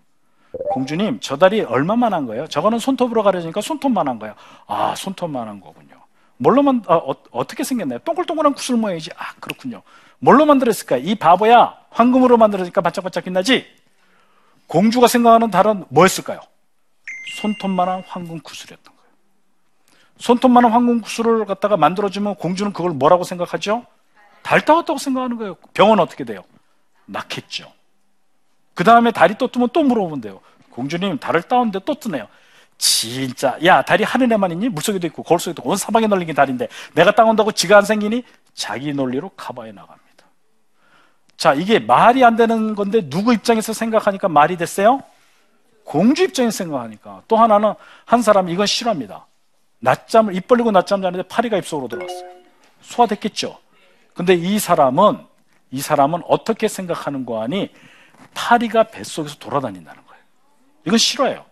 공주님, 0.71 1.19
저 1.21 1.37
달이 1.37 1.61
얼마만 1.61 2.13
한 2.13 2.25
거예요? 2.25 2.47
저거는 2.47 2.79
손톱으로 2.79 3.23
가려지니까 3.23 3.61
손톱만 3.61 4.07
한 4.07 4.19
거예요. 4.19 4.35
아, 4.67 4.93
손톱만 4.95 5.47
한 5.47 5.59
거군요. 5.59 5.95
뭘로만 6.37 6.83
어, 6.87 7.13
어, 7.31 7.47
떻게 7.47 7.63
생겼나요? 7.63 7.99
동글동글한 7.99 8.53
구슬 8.53 8.75
모양이지. 8.75 9.11
아, 9.15 9.33
그렇군요. 9.39 9.81
뭘로 10.19 10.45
만들었을까? 10.45 10.97
이 10.97 11.15
바보야, 11.15 11.77
황금으로 11.91 12.37
만들어지니까 12.37 12.81
반짝반짝 12.81 13.23
빛나지. 13.23 13.65
공주가 14.67 15.07
생각하는 15.07 15.51
달은 15.51 15.85
뭐였을까요? 15.89 16.39
손톱만한 17.37 18.03
황금 18.07 18.39
구슬이었던 18.41 18.95
거예요. 18.95 19.11
손톱만한 20.17 20.71
황금 20.71 21.01
구슬을 21.01 21.45
갖다가 21.45 21.77
만들어주면 21.77 22.35
공주는 22.35 22.73
그걸 22.73 22.91
뭐라고 22.91 23.23
생각하죠? 23.23 23.85
달 24.41 24.63
따왔다고 24.63 24.99
생각하는 24.99 25.37
거예요. 25.37 25.55
병은 25.73 25.99
어떻게 25.99 26.23
돼요? 26.23 26.43
낳겠죠. 27.05 27.71
그 28.75 28.83
다음에 28.83 29.11
달이 29.11 29.35
또 29.39 29.47
뜨면 29.47 29.69
또 29.73 29.81
물어보면 29.81 30.21
돼요. 30.21 30.41
공주님, 30.69 31.17
달을 31.17 31.41
따왔는데 31.41 31.79
또 31.85 31.95
뜨네요. 31.95 32.27
진짜, 32.77 33.57
야, 33.63 33.81
달이 33.81 34.03
하늘에만 34.03 34.51
있니? 34.51 34.67
물속에도 34.67 35.07
있고, 35.07 35.23
거울 35.23 35.39
속에도 35.39 35.61
있고, 35.61 35.71
온 35.71 35.77
사방에 35.77 36.07
널린 36.07 36.35
달인데, 36.35 36.67
내가 36.93 37.15
따온다고 37.15 37.53
지가 37.53 37.77
안 37.77 37.85
생기니? 37.85 38.23
자기 38.53 38.93
논리로 38.93 39.29
가봐야 39.29 39.71
나갑니다. 39.71 40.05
자, 41.37 41.53
이게 41.53 41.79
말이 41.79 42.23
안 42.25 42.35
되는 42.35 42.75
건데, 42.75 43.09
누구 43.09 43.33
입장에서 43.33 43.71
생각하니까 43.71 44.27
말이 44.27 44.57
됐어요? 44.57 45.01
공주 45.85 46.23
입장에서 46.23 46.57
생각하니까. 46.57 47.21
또 47.29 47.37
하나는, 47.37 47.75
한 48.03 48.21
사람이 48.21 48.51
이건 48.51 48.65
싫어합니다. 48.65 49.25
낮잠을, 49.79 50.35
입 50.35 50.47
벌리고 50.47 50.71
낮잠 50.71 51.01
자는데 51.01 51.25
파리가 51.29 51.55
입속으로 51.57 51.87
들어왔어요. 51.87 52.29
소화됐겠죠? 52.81 53.57
근데 54.13 54.33
이 54.33 54.59
사람은, 54.59 55.25
이 55.71 55.79
사람은 55.79 56.23
어떻게 56.27 56.67
생각하는 56.67 57.25
거 57.25 57.41
아니, 57.41 57.71
파리가 58.35 58.83
뱃속에서 58.83 59.37
돌아다닌다는 59.37 60.05
거예요. 60.05 60.23
이건 60.85 60.99
싫어요. 60.99 61.45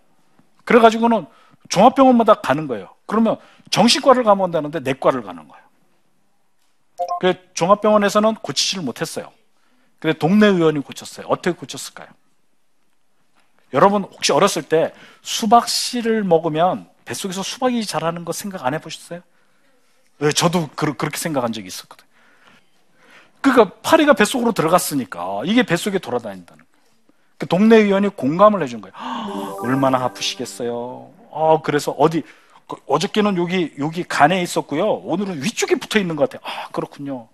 그래가지고는 0.66 1.26
종합병원마다 1.70 2.36
가는 2.36 2.68
거예요. 2.68 2.94
그러면 3.08 3.38
정신과를 3.72 4.24
가면 4.24 4.46
온다는데 4.46 4.82
내과를 4.82 5.24
가는 5.24 5.48
거예요. 5.48 5.64
그 7.20 7.34
종합병원에서는 7.56 8.36
고치지를 8.36 8.84
못했어요. 8.84 9.32
근데 9.98 10.18
동네 10.18 10.48
의원이 10.48 10.82
고쳤어요. 10.82 11.26
어떻게 11.30 11.52
고쳤을까요? 11.52 12.10
여러분 13.74 14.04
혹시 14.04 14.32
어렸을 14.32 14.62
때 14.62 14.94
수박 15.22 15.68
씨를 15.68 16.24
먹으면 16.24 16.88
뱃속에서 17.06 17.42
수박이 17.42 17.86
자라는 17.86 18.24
거 18.24 18.32
생각 18.32 18.66
안 18.66 18.74
해보셨어요? 18.76 19.22
네, 20.20 20.32
저도 20.32 20.70
그, 20.76 20.86
렇게 20.86 21.18
생각한 21.18 21.54
적이 21.54 21.68
있었거든요. 21.68 22.08
그러니까 23.42 23.76
파리가 23.82 24.14
뱃속으로 24.14 24.52
들어갔으니까 24.52 25.42
이게 25.46 25.64
뱃속에 25.64 26.00
돌아다닌다는 26.00 26.64
거예요. 26.64 26.73
그 27.44 27.48
동네 27.48 27.76
의원이 27.76 28.08
공감을 28.10 28.64
해준 28.64 28.80
거예요. 28.80 28.94
얼마나 29.60 30.02
아프시겠어요. 30.06 31.10
아, 31.34 31.60
그래서 31.62 31.92
어디 31.92 32.24
그 32.70 32.78
어저께는 32.88 33.36
여기 33.36 33.74
여기 33.80 34.06
간에 34.06 34.42
있었고요. 34.42 34.86
오늘은 35.04 35.44
위쪽에 35.44 35.76
붙어 35.76 36.00
있는 36.00 36.16
것 36.16 36.30
같아요. 36.30 36.48
아, 36.50 36.70
그렇군요. 36.70 37.28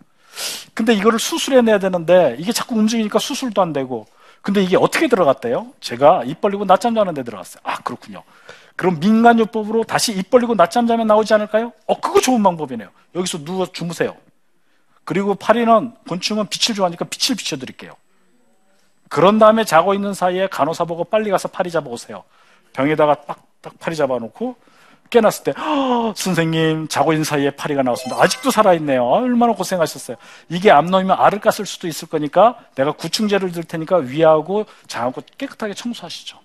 근데 0.73 0.95
이거를 0.95 1.19
수술해내야 1.19 1.77
되는데 1.77 2.35
이게 2.39 2.51
자꾸 2.51 2.75
움직이니까 2.75 3.19
수술도 3.19 3.61
안 3.61 3.71
되고. 3.71 4.07
근데 4.41 4.63
이게 4.63 4.77
어떻게 4.77 5.07
들어갔대요? 5.07 5.67
제가 5.79 6.23
입 6.25 6.41
벌리고 6.41 6.65
낮잠 6.65 6.95
자는데 6.95 7.21
들어갔어요. 7.21 7.61
아, 7.63 7.77
그렇군요. 7.83 8.23
그럼 8.75 8.99
민간요법으로 8.99 9.83
다시 9.83 10.17
입 10.17 10.31
벌리고 10.31 10.55
낮잠 10.55 10.87
자면 10.87 11.05
나오지 11.05 11.35
않을까요? 11.35 11.71
어, 11.85 11.99
그거 11.99 12.19
좋은 12.19 12.41
방법이네요. 12.41 12.89
여기서 13.13 13.43
누워 13.43 13.67
주무세요. 13.67 14.15
그리고 15.03 15.35
파리는 15.35 15.93
곤충은 16.07 16.47
빛을 16.47 16.75
좋아하니까 16.75 17.05
빛을 17.05 17.35
비춰드릴게요. 17.35 17.93
그런 19.09 19.39
다음에 19.39 19.65
자고 19.65 19.93
있는 19.93 20.13
사이에 20.13 20.47
간호사 20.47 20.85
보고 20.85 21.03
빨리 21.03 21.29
가서 21.31 21.47
파리 21.47 21.71
잡아오세요. 21.71 22.23
병에다가 22.73 23.15
딱딱 23.15 23.79
파리 23.79 23.95
잡아놓고 23.95 24.55
깨났을 25.09 25.43
때 25.43 25.53
선생님 26.15 26.87
자고 26.87 27.11
있는 27.13 27.23
사이에 27.23 27.49
파리가 27.49 27.81
나왔습니다. 27.81 28.21
아직도 28.21 28.51
살아있네요. 28.51 29.03
얼마나 29.03 29.53
고생하셨어요. 29.53 30.17
이게 30.49 30.69
암놈이면 30.69 31.17
알을 31.19 31.39
깠을 31.39 31.65
수도 31.65 31.87
있을 31.87 32.07
거니까 32.07 32.59
내가 32.75 32.91
구충제를 32.91 33.51
들 33.51 33.63
테니까 33.63 33.97
위하고 33.97 34.65
장하고 34.87 35.23
깨끗하게 35.37 35.73
청소하시죠. 35.73 36.39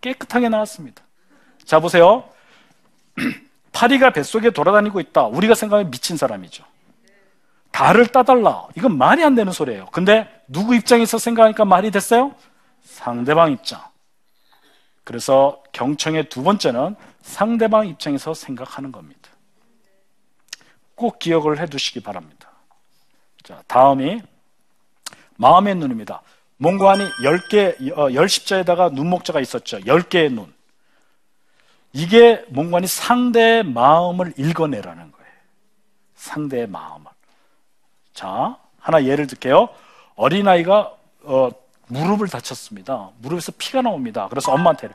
깨끗하게 0.00 0.48
나왔습니다. 0.48 1.02
자 1.64 1.78
보세요. 1.78 2.24
파리가 3.72 4.10
뱃속에 4.10 4.50
돌아다니고 4.50 4.98
있다. 4.98 5.26
우리가 5.26 5.54
생각하면 5.54 5.90
미친 5.92 6.16
사람이죠. 6.16 6.64
달을 7.74 8.06
따달라. 8.06 8.68
이건 8.76 8.96
말이 8.96 9.24
안 9.24 9.34
되는 9.34 9.52
소리예요. 9.52 9.86
근데 9.86 10.28
누구 10.46 10.76
입장에서 10.76 11.18
생각하니까 11.18 11.64
말이 11.64 11.90
됐어요? 11.90 12.32
상대방 12.84 13.50
입장. 13.50 13.82
그래서 15.02 15.60
경청의 15.72 16.28
두 16.28 16.44
번째는 16.44 16.94
상대방 17.22 17.88
입장에서 17.88 18.32
생각하는 18.32 18.92
겁니다. 18.92 19.28
꼭 20.94 21.18
기억을 21.18 21.58
해 21.58 21.66
두시기 21.66 21.98
바랍니다. 21.98 22.48
자, 23.42 23.60
다음이 23.66 24.22
마음의 25.36 25.74
눈입니다. 25.74 26.22
몽고안이 26.58 27.02
10개, 27.24 27.90
어, 27.98 28.08
10십자에다가 28.10 28.92
눈목자가 28.92 29.40
있었죠. 29.40 29.80
10개의 29.80 30.32
눈. 30.32 30.54
이게 31.92 32.44
몽고안이 32.50 32.86
상대의 32.86 33.64
마음을 33.64 34.32
읽어내라는 34.36 35.10
거예요. 35.10 35.32
상대의 36.14 36.68
마음을. 36.68 37.13
자, 38.14 38.56
하나 38.78 39.04
예를 39.04 39.26
들게요. 39.26 39.68
어린아이가 40.16 40.92
어, 41.24 41.48
무릎을 41.88 42.28
다쳤습니다. 42.28 43.10
무릎에서 43.18 43.52
피가 43.58 43.82
나옵니다. 43.82 44.26
그래서 44.30 44.52
엄마한테 44.52 44.88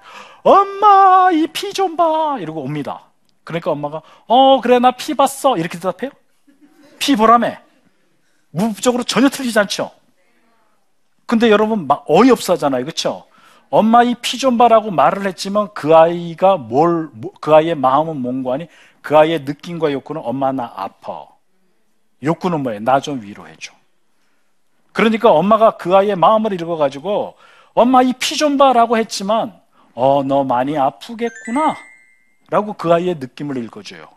엄마 0.44 1.30
이 1.32 1.48
피 1.48 1.74
좀 1.74 1.96
봐. 1.96 2.38
이러고 2.40 2.62
옵니다. 2.62 3.02
그러니까 3.44 3.72
엄마가 3.72 4.02
어 4.28 4.62
그래 4.62 4.80
나 4.80 4.92
피 4.92 5.14
봤어. 5.14 5.58
이렇게 5.58 5.78
대답해요. 5.80 6.12
피 7.00 7.16
보라며. 7.16 7.58
무법적으로 8.52 9.04
전혀 9.04 9.30
틀리지 9.30 9.58
않죠. 9.60 9.92
근데 11.28 11.52
여러분 11.52 11.86
막 11.88 12.06
어이없어 12.08 12.54
하잖아요. 12.54 12.84
그렇죠? 12.86 13.26
엄마 13.70 14.02
이 14.04 14.16
피 14.16 14.40
좀 14.40 14.58
봐라고 14.58 14.90
말을 14.90 15.28
했지만 15.28 15.70
그 15.76 15.96
아이가 15.96 16.58
뭘 16.58 17.12
그 17.40 17.54
아이의 17.54 17.76
마음은 17.76 18.18
뭔가 18.22 18.54
하니 18.54 18.68
그 19.02 19.16
아이의 19.18 19.42
느낌과 19.42 19.92
욕구는 19.92 20.22
엄마 20.26 20.52
나 20.52 20.74
아파. 20.76 21.28
욕구는 22.24 22.62
뭐예요? 22.64 22.80
나 22.82 23.00
좀 23.00 23.22
위로해줘. 23.22 23.74
그러니까 24.94 25.32
엄마가 25.32 25.78
그 25.78 25.96
아이의 25.96 26.16
마음을 26.16 26.54
읽어가지고 26.54 27.36
엄마 27.74 28.02
이 28.02 28.14
피 28.14 28.36
좀 28.36 28.58
봐라고 28.58 28.98
했지만 28.98 29.60
어, 29.94 30.24
너 30.24 30.44
많이 30.44 30.78
아프겠구나. 30.78 31.78
라고 32.50 32.74
그 32.74 32.92
아이의 32.94 33.16
느낌을 33.16 33.58
읽어줘요. 33.66 34.08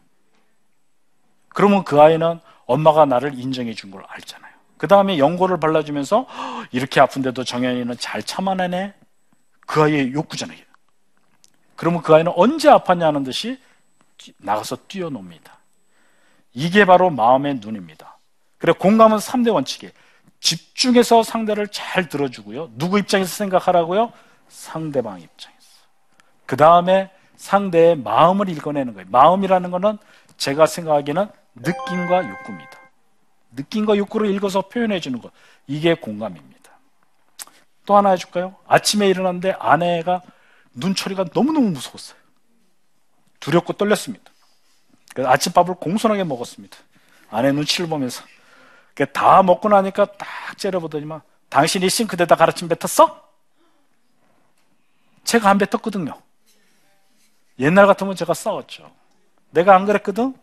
그러면 1.50 1.84
그 1.84 2.00
아이는 2.00 2.40
엄마가 2.66 3.04
나를 3.04 3.38
인정해 3.38 3.74
준 3.74 3.90
걸 3.90 4.02
알잖아요. 4.08 4.52
그 4.78 4.88
다음에 4.88 5.18
연고를 5.18 5.60
발라주면서 5.60 6.26
이렇게 6.72 7.00
아픈데도 7.00 7.44
정현이는 7.44 7.96
잘 7.98 8.22
참아내네. 8.22 8.94
그 9.66 9.82
아이의 9.82 10.12
욕구잖아요. 10.12 10.58
그러면 11.76 12.02
그 12.02 12.14
아이는 12.14 12.32
언제 12.34 12.68
아팠냐는 12.70 13.24
듯이 13.24 13.60
나가서 14.38 14.76
뛰어놉니다. 14.88 15.58
이게 16.54 16.84
바로 16.84 17.10
마음의 17.10 17.56
눈입니다. 17.56 18.18
그래 18.58 18.72
공감은 18.72 19.18
3대 19.18 19.52
원칙이에요. 19.52 19.92
집중해서 20.40 21.22
상대를 21.22 21.68
잘 21.68 22.08
들어주고요. 22.08 22.72
누구 22.74 22.98
입장에서 22.98 23.34
생각하라고요? 23.34 24.12
상대방 24.48 25.20
입장에서. 25.20 25.60
그 26.46 26.56
다음에 26.56 27.10
상대의 27.36 27.96
마음을 27.96 28.48
읽어내는 28.48 28.94
거예요. 28.94 29.08
마음이라는 29.10 29.70
것은 29.70 29.98
제가 30.36 30.66
생각하기에는 30.66 31.28
느낌과 31.54 32.28
욕구입니다. 32.28 32.78
느낌과 33.52 33.96
욕구를 33.96 34.30
읽어서 34.34 34.62
표현해 34.62 35.00
주는 35.00 35.20
것. 35.20 35.32
이게 35.66 35.94
공감입니다. 35.94 36.52
또 37.86 37.96
하나 37.96 38.10
해줄까요? 38.10 38.56
아침에 38.66 39.08
일어났는데 39.08 39.56
아내가 39.58 40.22
눈초리가 40.74 41.26
너무너무 41.34 41.70
무서웠어요. 41.70 42.18
두렵고 43.40 43.74
떨렸습니다. 43.74 44.31
아침밥을 45.18 45.74
공손하게 45.76 46.24
먹었습니다. 46.24 46.76
아내 47.30 47.52
눈치를 47.52 47.88
보면서. 47.88 48.22
그다 48.94 49.42
먹고 49.42 49.68
나니까 49.68 50.04
딱 50.04 50.58
째려보더니만 50.58 51.22
당신이 51.48 51.88
싱크대다 51.88 52.36
가르침 52.36 52.68
뱉었어? 52.68 53.22
제가 55.24 55.50
안 55.50 55.58
뱉었거든요. 55.58 56.20
옛날 57.58 57.86
같으면 57.86 58.16
제가 58.16 58.34
싸웠죠. 58.34 58.90
내가 59.50 59.74
안 59.74 59.86
그랬거든? 59.86 60.34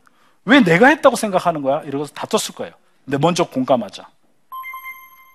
왜 0.45 0.61
내가 0.61 0.87
했다고 0.87 1.15
생각하는 1.15 1.61
거야? 1.61 1.81
이러고서 1.81 2.13
다퉜을 2.13 2.55
거예요. 2.55 2.73
근데 3.05 3.17
먼저 3.17 3.43
공감하자. 3.43 4.07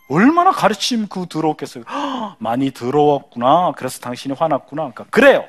얼마나 0.09 0.51
가르침 0.51 1.09
그 1.09 1.27
더러웠겠어요. 1.29 1.85
"헉, 1.89 2.37
많이 2.41 2.71
더러웠구나. 2.73 3.73
그래서 3.77 4.01
당신이 4.01 4.35
화났구나. 4.35 4.83
그러니까 4.91 5.05
그래요. 5.11 5.45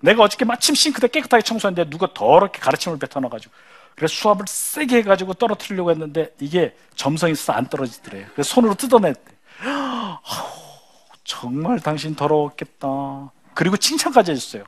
내가 0.00 0.22
어저께 0.22 0.44
마침 0.44 0.74
싱크대 0.74 1.08
깨끗하게 1.08 1.42
청소했는데 1.42 1.90
누가 1.90 2.12
더럽게 2.12 2.58
가르침을 2.60 2.98
뱉어놔가지고 2.98 3.52
그래서 3.94 4.14
수압을 4.14 4.44
세게 4.46 4.98
해가지고 4.98 5.34
떨어뜨리려고 5.34 5.90
했는데 5.90 6.34
이게 6.38 6.76
점성이 6.94 7.32
있어서 7.32 7.54
안 7.54 7.66
떨어지더래요. 7.66 8.26
그래서 8.34 8.54
손으로 8.54 8.74
뜯어냈대. 8.74 9.34
정말 11.24 11.80
당신 11.80 12.14
더러웠겠다. 12.14 13.32
그리고 13.54 13.76
칭찬까지 13.76 14.32
해줬어요. 14.32 14.64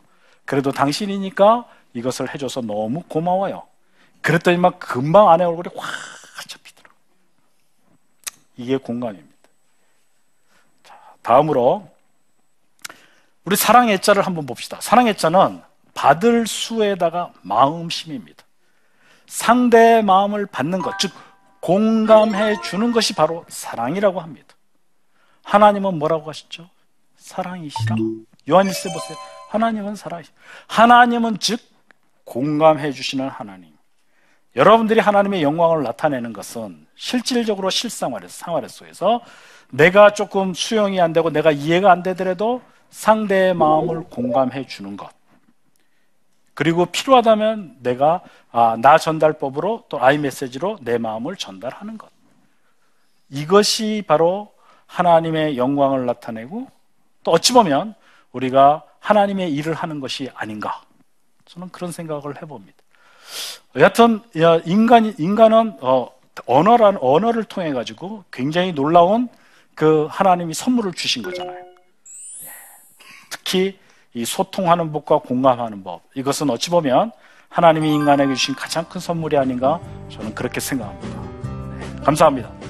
그래도 0.46 0.72
당신이니까 0.72 1.66
이것을 1.92 2.32
해줘서 2.34 2.62
너무 2.62 3.02
고마워요. 3.02 3.64
그랬더니만 4.22 4.78
금방 4.78 5.28
아내 5.28 5.44
얼굴이 5.44 5.68
확 5.76 6.48
잡히더라고요. 6.48 6.98
이게 8.56 8.76
공감입니다. 8.78 9.36
자, 10.84 10.98
다음으로 11.22 11.90
우리 13.48 13.56
사랑의 13.56 13.98
자를 14.00 14.26
한번 14.26 14.44
봅시다. 14.44 14.76
사랑의 14.78 15.16
자는 15.16 15.62
받을 15.94 16.46
수에다가 16.46 17.32
마음심입니다. 17.40 18.44
상대의 19.26 20.04
마음을 20.04 20.44
받는 20.44 20.80
것, 20.80 20.98
즉 20.98 21.14
공감해 21.60 22.60
주는 22.60 22.92
것이 22.92 23.14
바로 23.14 23.46
사랑이라고 23.48 24.20
합니다. 24.20 24.54
하나님은 25.44 25.98
뭐라고 25.98 26.28
하셨죠? 26.28 26.68
사랑이시라. 27.16 27.96
요한일서 28.50 28.90
보세요. 28.90 29.16
하나님은 29.48 29.96
사랑이시. 29.96 30.30
하나님은 30.66 31.38
즉 31.38 31.58
공감해 32.24 32.92
주시는 32.92 33.30
하나님. 33.30 33.72
여러분들이 34.56 35.00
하나님의 35.00 35.42
영광을 35.42 35.84
나타내는 35.84 36.34
것은 36.34 36.86
실질적으로 36.96 37.70
실생활에서 37.70 38.44
생활 38.44 38.68
속에서 38.68 39.22
내가 39.70 40.12
조금 40.12 40.52
수용이 40.52 41.00
안 41.00 41.14
되고 41.14 41.30
내가 41.30 41.50
이해가 41.50 41.90
안 41.90 42.02
되더라도 42.02 42.60
상대의 42.90 43.54
마음을 43.54 44.04
공감해 44.04 44.66
주는 44.66 44.96
것. 44.96 45.10
그리고 46.54 46.86
필요하다면 46.86 47.76
내가 47.80 48.22
아, 48.50 48.76
나 48.80 48.98
전달법으로 48.98 49.84
또 49.88 50.02
아이 50.02 50.18
메시지로 50.18 50.78
내 50.82 50.98
마음을 50.98 51.36
전달하는 51.36 51.96
것. 51.96 52.10
이것이 53.30 54.02
바로 54.06 54.52
하나님의 54.86 55.56
영광을 55.56 56.06
나타내고 56.06 56.66
또 57.22 57.30
어찌 57.30 57.52
보면 57.52 57.94
우리가 58.32 58.82
하나님의 59.00 59.52
일을 59.54 59.74
하는 59.74 60.00
것이 60.00 60.30
아닌가. 60.34 60.82
저는 61.44 61.68
그런 61.68 61.92
생각을 61.92 62.42
해봅니다. 62.42 62.76
여하튼 63.76 64.20
야, 64.40 64.56
인간 64.64 65.14
인간은 65.18 65.78
어, 65.80 66.10
언어란 66.46 66.98
언어를 67.00 67.44
통해 67.44 67.72
가지고 67.72 68.24
굉장히 68.32 68.72
놀라운 68.72 69.28
그 69.74 70.08
하나님이 70.10 70.54
선물을 70.54 70.92
주신 70.94 71.22
거잖아요. 71.22 71.67
예. 73.48 73.58
특히 73.58 73.78
이 74.14 74.24
소통하는 74.24 74.92
법과 74.92 75.18
공감하는 75.18 75.82
법 75.82 76.02
이것은 76.14 76.50
어찌 76.50 76.70
보면 76.70 77.12
하나님이 77.48 77.94
인간에게 77.94 78.34
주신 78.34 78.54
가장 78.54 78.84
큰 78.84 79.00
선물이 79.00 79.36
아닌가 79.38 79.80
저는 80.10 80.34
그렇게 80.34 80.60
생각합니다. 80.60 81.22
네, 81.78 82.04
감사합니다. 82.04 82.67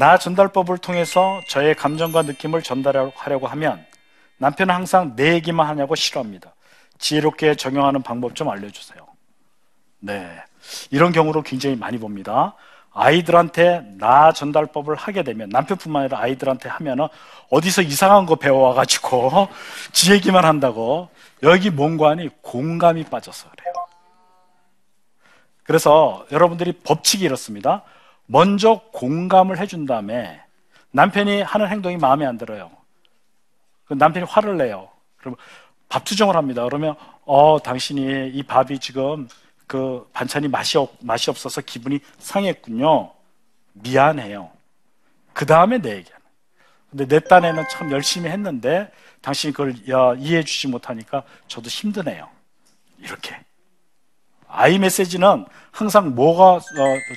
나 0.00 0.16
전달법을 0.16 0.78
통해서 0.78 1.42
저의 1.46 1.74
감정과 1.74 2.22
느낌을 2.22 2.62
전달하려고 2.62 3.46
하면 3.48 3.84
남편은 4.38 4.74
항상 4.74 5.14
내 5.14 5.34
얘기만 5.34 5.66
하냐고 5.66 5.94
싫어합니다. 5.94 6.54
지혜롭게 6.98 7.54
적용하는 7.56 8.00
방법 8.02 8.34
좀 8.34 8.48
알려주세요. 8.48 9.06
네. 9.98 10.26
이런 10.90 11.12
경우로 11.12 11.42
굉장히 11.42 11.76
많이 11.76 11.98
봅니다. 11.98 12.54
아이들한테 12.94 13.82
나 13.98 14.32
전달법을 14.32 14.96
하게 14.96 15.22
되면 15.22 15.50
남편뿐만 15.50 16.04
아니라 16.04 16.20
아이들한테 16.20 16.70
하면은 16.70 17.06
어디서 17.50 17.82
이상한 17.82 18.24
거 18.24 18.36
배워와가지고 18.36 19.48
지 19.92 20.12
얘기만 20.12 20.46
한다고 20.46 21.10
여기 21.42 21.68
뭔관이 21.68 22.30
공감이 22.40 23.04
빠져서 23.04 23.50
그래요. 23.50 23.74
그래서 25.62 26.24
여러분들이 26.32 26.72
법칙이 26.72 27.22
이렇습니다. 27.22 27.82
먼저 28.30 28.80
공감을 28.92 29.58
해준 29.58 29.86
다음에 29.86 30.40
남편이 30.92 31.42
하는 31.42 31.68
행동이 31.68 31.96
마음에 31.96 32.24
안 32.24 32.38
들어요. 32.38 32.70
그 33.86 33.94
남편이 33.94 34.24
화를 34.26 34.56
내요. 34.56 34.88
그러면 35.16 35.36
밥 35.88 36.04
투정을 36.04 36.36
합니다. 36.36 36.62
그러면 36.62 36.94
어 37.24 37.58
당신이 37.60 38.28
이 38.28 38.42
밥이 38.44 38.78
지금 38.78 39.28
그 39.66 40.08
반찬이 40.12 40.46
맛이 40.46 40.78
없, 40.78 40.92
맛이 41.00 41.28
없어서 41.28 41.60
기분이 41.60 41.98
상했군요. 42.20 43.12
미안해요. 43.72 44.50
그 45.32 45.44
다음에 45.44 45.78
내 45.78 45.96
얘기하는. 45.96 46.24
근데 46.88 47.06
내 47.06 47.18
딴에는 47.18 47.68
참 47.68 47.90
열심히 47.90 48.30
했는데 48.30 48.92
당신이 49.22 49.52
그걸 49.52 49.74
야, 49.88 50.14
이해해 50.16 50.44
주지 50.44 50.68
못하니까 50.68 51.24
저도 51.48 51.68
힘드네요. 51.68 52.28
이렇게. 52.98 53.40
아이 54.52 54.78
메시지는 54.78 55.46
항상 55.70 56.14
뭐가 56.14 56.54
어, 56.54 56.60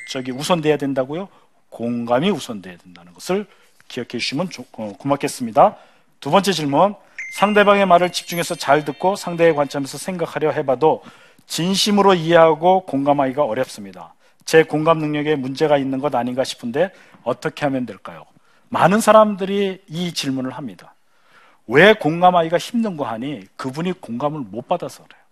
저기 0.09 0.31
우선돼야 0.31 0.77
된다고요? 0.77 1.27
공감이 1.69 2.29
우선돼야 2.29 2.77
된다는 2.77 3.13
것을 3.13 3.47
기억해 3.87 4.09
주시면 4.09 4.49
조- 4.49 4.65
어, 4.73 4.93
고맙겠습니다. 4.97 5.77
두 6.19 6.31
번째 6.31 6.51
질문. 6.51 6.95
상대방의 7.35 7.87
말을 7.87 8.11
집중해서 8.11 8.53
잘 8.55 8.85
듣고 8.85 9.15
상대의 9.15 9.55
관점에서 9.55 9.97
생각하려 9.97 10.51
해봐도 10.51 11.01
진심으로 11.47 12.13
이해하고 12.13 12.81
공감하기가 12.85 13.43
어렵습니다. 13.43 14.13
제 14.45 14.63
공감 14.63 14.99
능력에 14.99 15.35
문제가 15.35 15.77
있는 15.77 15.99
것 15.99 16.13
아닌가 16.13 16.43
싶은데 16.43 16.91
어떻게 17.23 17.65
하면 17.65 17.87
될까요? 17.87 18.25
많은 18.69 19.01
사람들이 19.01 19.81
이 19.87 20.13
질문을 20.13 20.51
합니다. 20.51 20.93
왜 21.65 21.93
공감하기가 21.93 22.57
힘든가 22.59 23.09
하니 23.09 23.47
그분이 23.55 23.93
공감을 23.93 24.41
못 24.41 24.67
받아서 24.67 25.03
그래요. 25.03 25.22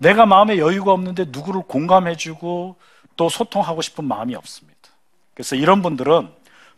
내가 0.00 0.24
마음에 0.24 0.56
여유가 0.58 0.92
없는데 0.92 1.26
누구를 1.28 1.62
공감해주고 1.62 2.76
또 3.16 3.28
소통하고 3.28 3.82
싶은 3.82 4.04
마음이 4.04 4.34
없습니다. 4.34 4.80
그래서 5.34 5.56
이런 5.56 5.82
분들은 5.82 6.28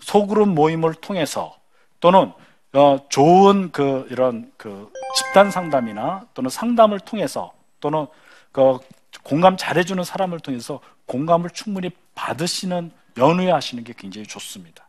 소그룹 0.00 0.48
모임을 0.48 0.94
통해서 0.94 1.56
또는 2.00 2.32
어, 2.72 2.98
좋은 3.08 3.70
그 3.70 4.08
이런 4.10 4.50
그 4.56 4.90
집단 5.14 5.50
상담이나 5.50 6.26
또는 6.34 6.50
상담을 6.50 6.98
통해서 6.98 7.52
또는 7.80 8.06
그 8.50 8.78
공감 9.22 9.56
잘해주는 9.56 10.02
사람을 10.02 10.40
통해서 10.40 10.80
공감을 11.06 11.50
충분히 11.50 11.90
받으시는 12.14 12.90
연우하시는 13.18 13.84
게 13.84 13.94
굉장히 13.96 14.26
좋습니다. 14.26 14.88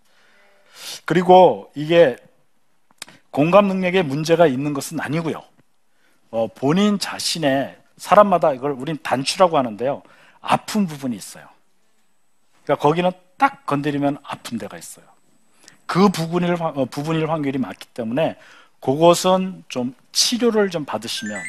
그리고 1.06 1.72
이게 1.76 2.16
공감 3.30 3.68
능력에 3.68 4.02
문제가 4.02 4.48
있는 4.48 4.74
것은 4.74 5.00
아니고요. 5.00 5.44
어, 6.32 6.48
본인 6.48 6.98
자신의 6.98 7.83
사람마다 8.08 8.52
이걸 8.52 8.72
우린 8.72 8.98
단추라고 9.02 9.58
하는데요. 9.58 10.04
아픈 10.42 10.88
부분이 10.88 11.16
있어요. 11.16 11.48
그러니까 12.66 12.82
거기는 12.86 13.10
딱 13.38 13.66
건드리면 13.66 14.18
아픈 14.24 14.58
데가 14.58 14.78
있어요. 14.78 15.06
그 15.86 16.10
부분일, 16.10 16.56
확- 16.62 16.78
어, 16.78 16.84
부분일 16.86 17.30
확률이 17.30 17.58
많기 17.60 17.88
때문에 17.88 18.38
그것은 18.82 19.64
좀 19.70 19.96
치료를 20.12 20.70
좀 20.70 20.84
받으시면 20.84 21.42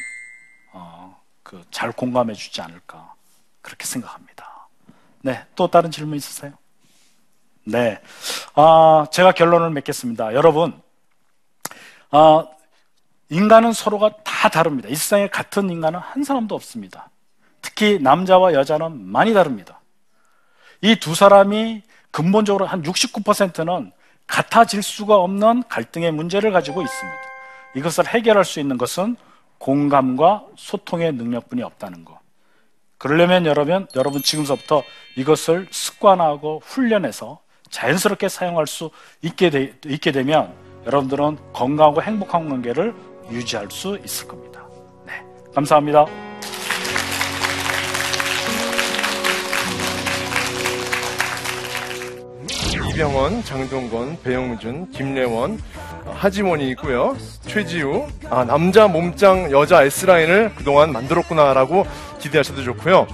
어, 0.73 1.21
그 1.43 1.65
잘 1.73 1.91
공감해 1.91 2.35
주지 2.35 2.61
않을까 2.61 3.15
그렇게 3.61 3.85
생각합니다. 3.85 4.69
네, 5.23 5.45
또 5.57 5.67
다른 5.69 5.91
질문 5.91 6.17
있으세요? 6.17 6.53
네, 7.65 8.01
아, 8.55 9.07
제가 9.11 9.33
결론을 9.33 9.71
맺겠습니다. 9.71 10.35
여러분, 10.35 10.81
아, 12.11 12.45
인간은 13.31 13.73
서로가 13.73 14.11
다 14.23 14.49
다릅니다. 14.49 14.89
이 14.89 14.95
세상에 14.95 15.29
같은 15.29 15.71
인간은 15.71 15.99
한 15.99 16.25
사람도 16.25 16.55
없습니다. 16.55 17.11
특히 17.63 17.99
남자와 17.99 18.53
여자는 18.53 19.01
많이 19.07 19.33
다릅니다. 19.33 19.81
이 20.83 20.97
두 20.97 21.15
사람이 21.15 21.83
근본적으로 22.11 22.67
한 22.67 22.83
69%는 22.83 23.91
같아질 24.27 24.83
수가 24.83 25.17
없는 25.17 25.65
갈등의 25.69 26.13
문제를 26.13 26.53
가지고 26.53 26.83
있습니다. 26.83 27.19
이것을 27.75 28.07
해결할 28.07 28.45
수 28.45 28.61
있는 28.61 28.79
것은 28.79 29.17
공감과 29.59 30.45
소통의 30.57 31.13
능력뿐이 31.13 31.63
없다는 31.63 32.05
것. 32.05 32.19
그러려면 32.99 33.47
여러분, 33.47 33.87
여러분 33.97 34.23
지금서부터 34.23 34.83
이것을 35.17 35.69
습관화하고 35.71 36.63
훈련해서 36.65 37.41
자연스럽게 37.71 38.29
사용할 38.29 38.67
수 38.67 38.91
있게, 39.23 39.51
되, 39.51 39.75
있게 39.87 40.13
되면 40.13 40.55
여러분들은 40.87 41.53
건강하고 41.53 42.03
행복한 42.03 42.49
관계를 42.49 42.95
유지할 43.31 43.69
수 43.71 43.99
있을 44.05 44.29
겁니다. 44.29 44.67
네, 45.07 45.13
감사합니다. 45.55 46.07
이병헌, 52.93 53.43
장동건, 53.45 54.19
배영준, 54.23 54.91
김래원, 54.91 55.59
하지원이 56.07 56.69
있고요. 56.71 57.17
최지우, 57.47 58.07
아, 58.31 58.45
남자 58.45 58.87
몸짱 58.87 59.51
여자 59.51 59.83
S라인을 59.85 60.53
그동안 60.57 60.93
만들었구나라고 60.93 61.87
기대하셔도 62.21 62.63
좋고요. 62.63 63.07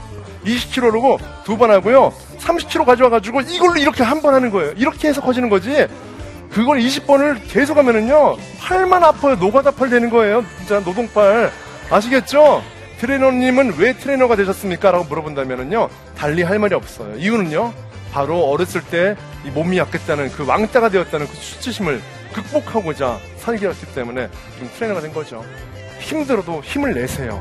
20kg로 0.44 1.18
두번 1.44 1.70
하고요. 1.70 2.12
30kg 2.38 2.84
가져와가지고 2.84 3.42
이걸로 3.42 3.76
이렇게 3.76 4.02
한 4.02 4.20
번 4.22 4.34
하는 4.34 4.50
거예요. 4.50 4.72
이렇게 4.76 5.08
해서 5.08 5.20
커지는 5.20 5.48
거지. 5.48 5.86
그걸 6.50 6.78
20번을 6.80 7.40
계속 7.48 7.76
하면은요. 7.76 8.36
팔만 8.58 9.02
아파요. 9.04 9.36
노가다팔 9.36 9.88
되는 9.90 10.10
거예요. 10.10 10.44
진짜 10.58 10.80
노동팔. 10.80 11.50
아시겠죠? 11.90 12.62
트레이너님은 12.98 13.74
왜 13.78 13.94
트레이너가 13.94 14.36
되셨습니까? 14.36 14.90
라고 14.90 15.04
물어본다면은요. 15.04 15.88
달리 16.16 16.42
할 16.42 16.58
말이 16.58 16.74
없어요. 16.74 17.16
이유는요. 17.16 17.72
바로 18.12 18.44
어렸을 18.50 18.82
때이 18.82 19.50
몸이 19.54 19.78
약했다는 19.78 20.32
그 20.32 20.44
왕따가 20.44 20.88
되었다는 20.88 21.26
그 21.28 21.34
수치심을 21.34 22.02
극복하고자 22.32 23.18
살게 23.38 23.68
했기 23.68 23.86
때문에 23.94 24.28
좀 24.58 24.70
트레이너가 24.74 25.00
된 25.00 25.12
거죠. 25.14 25.44
힘들어도 26.00 26.62
힘을 26.62 26.94
내세요. 26.94 27.40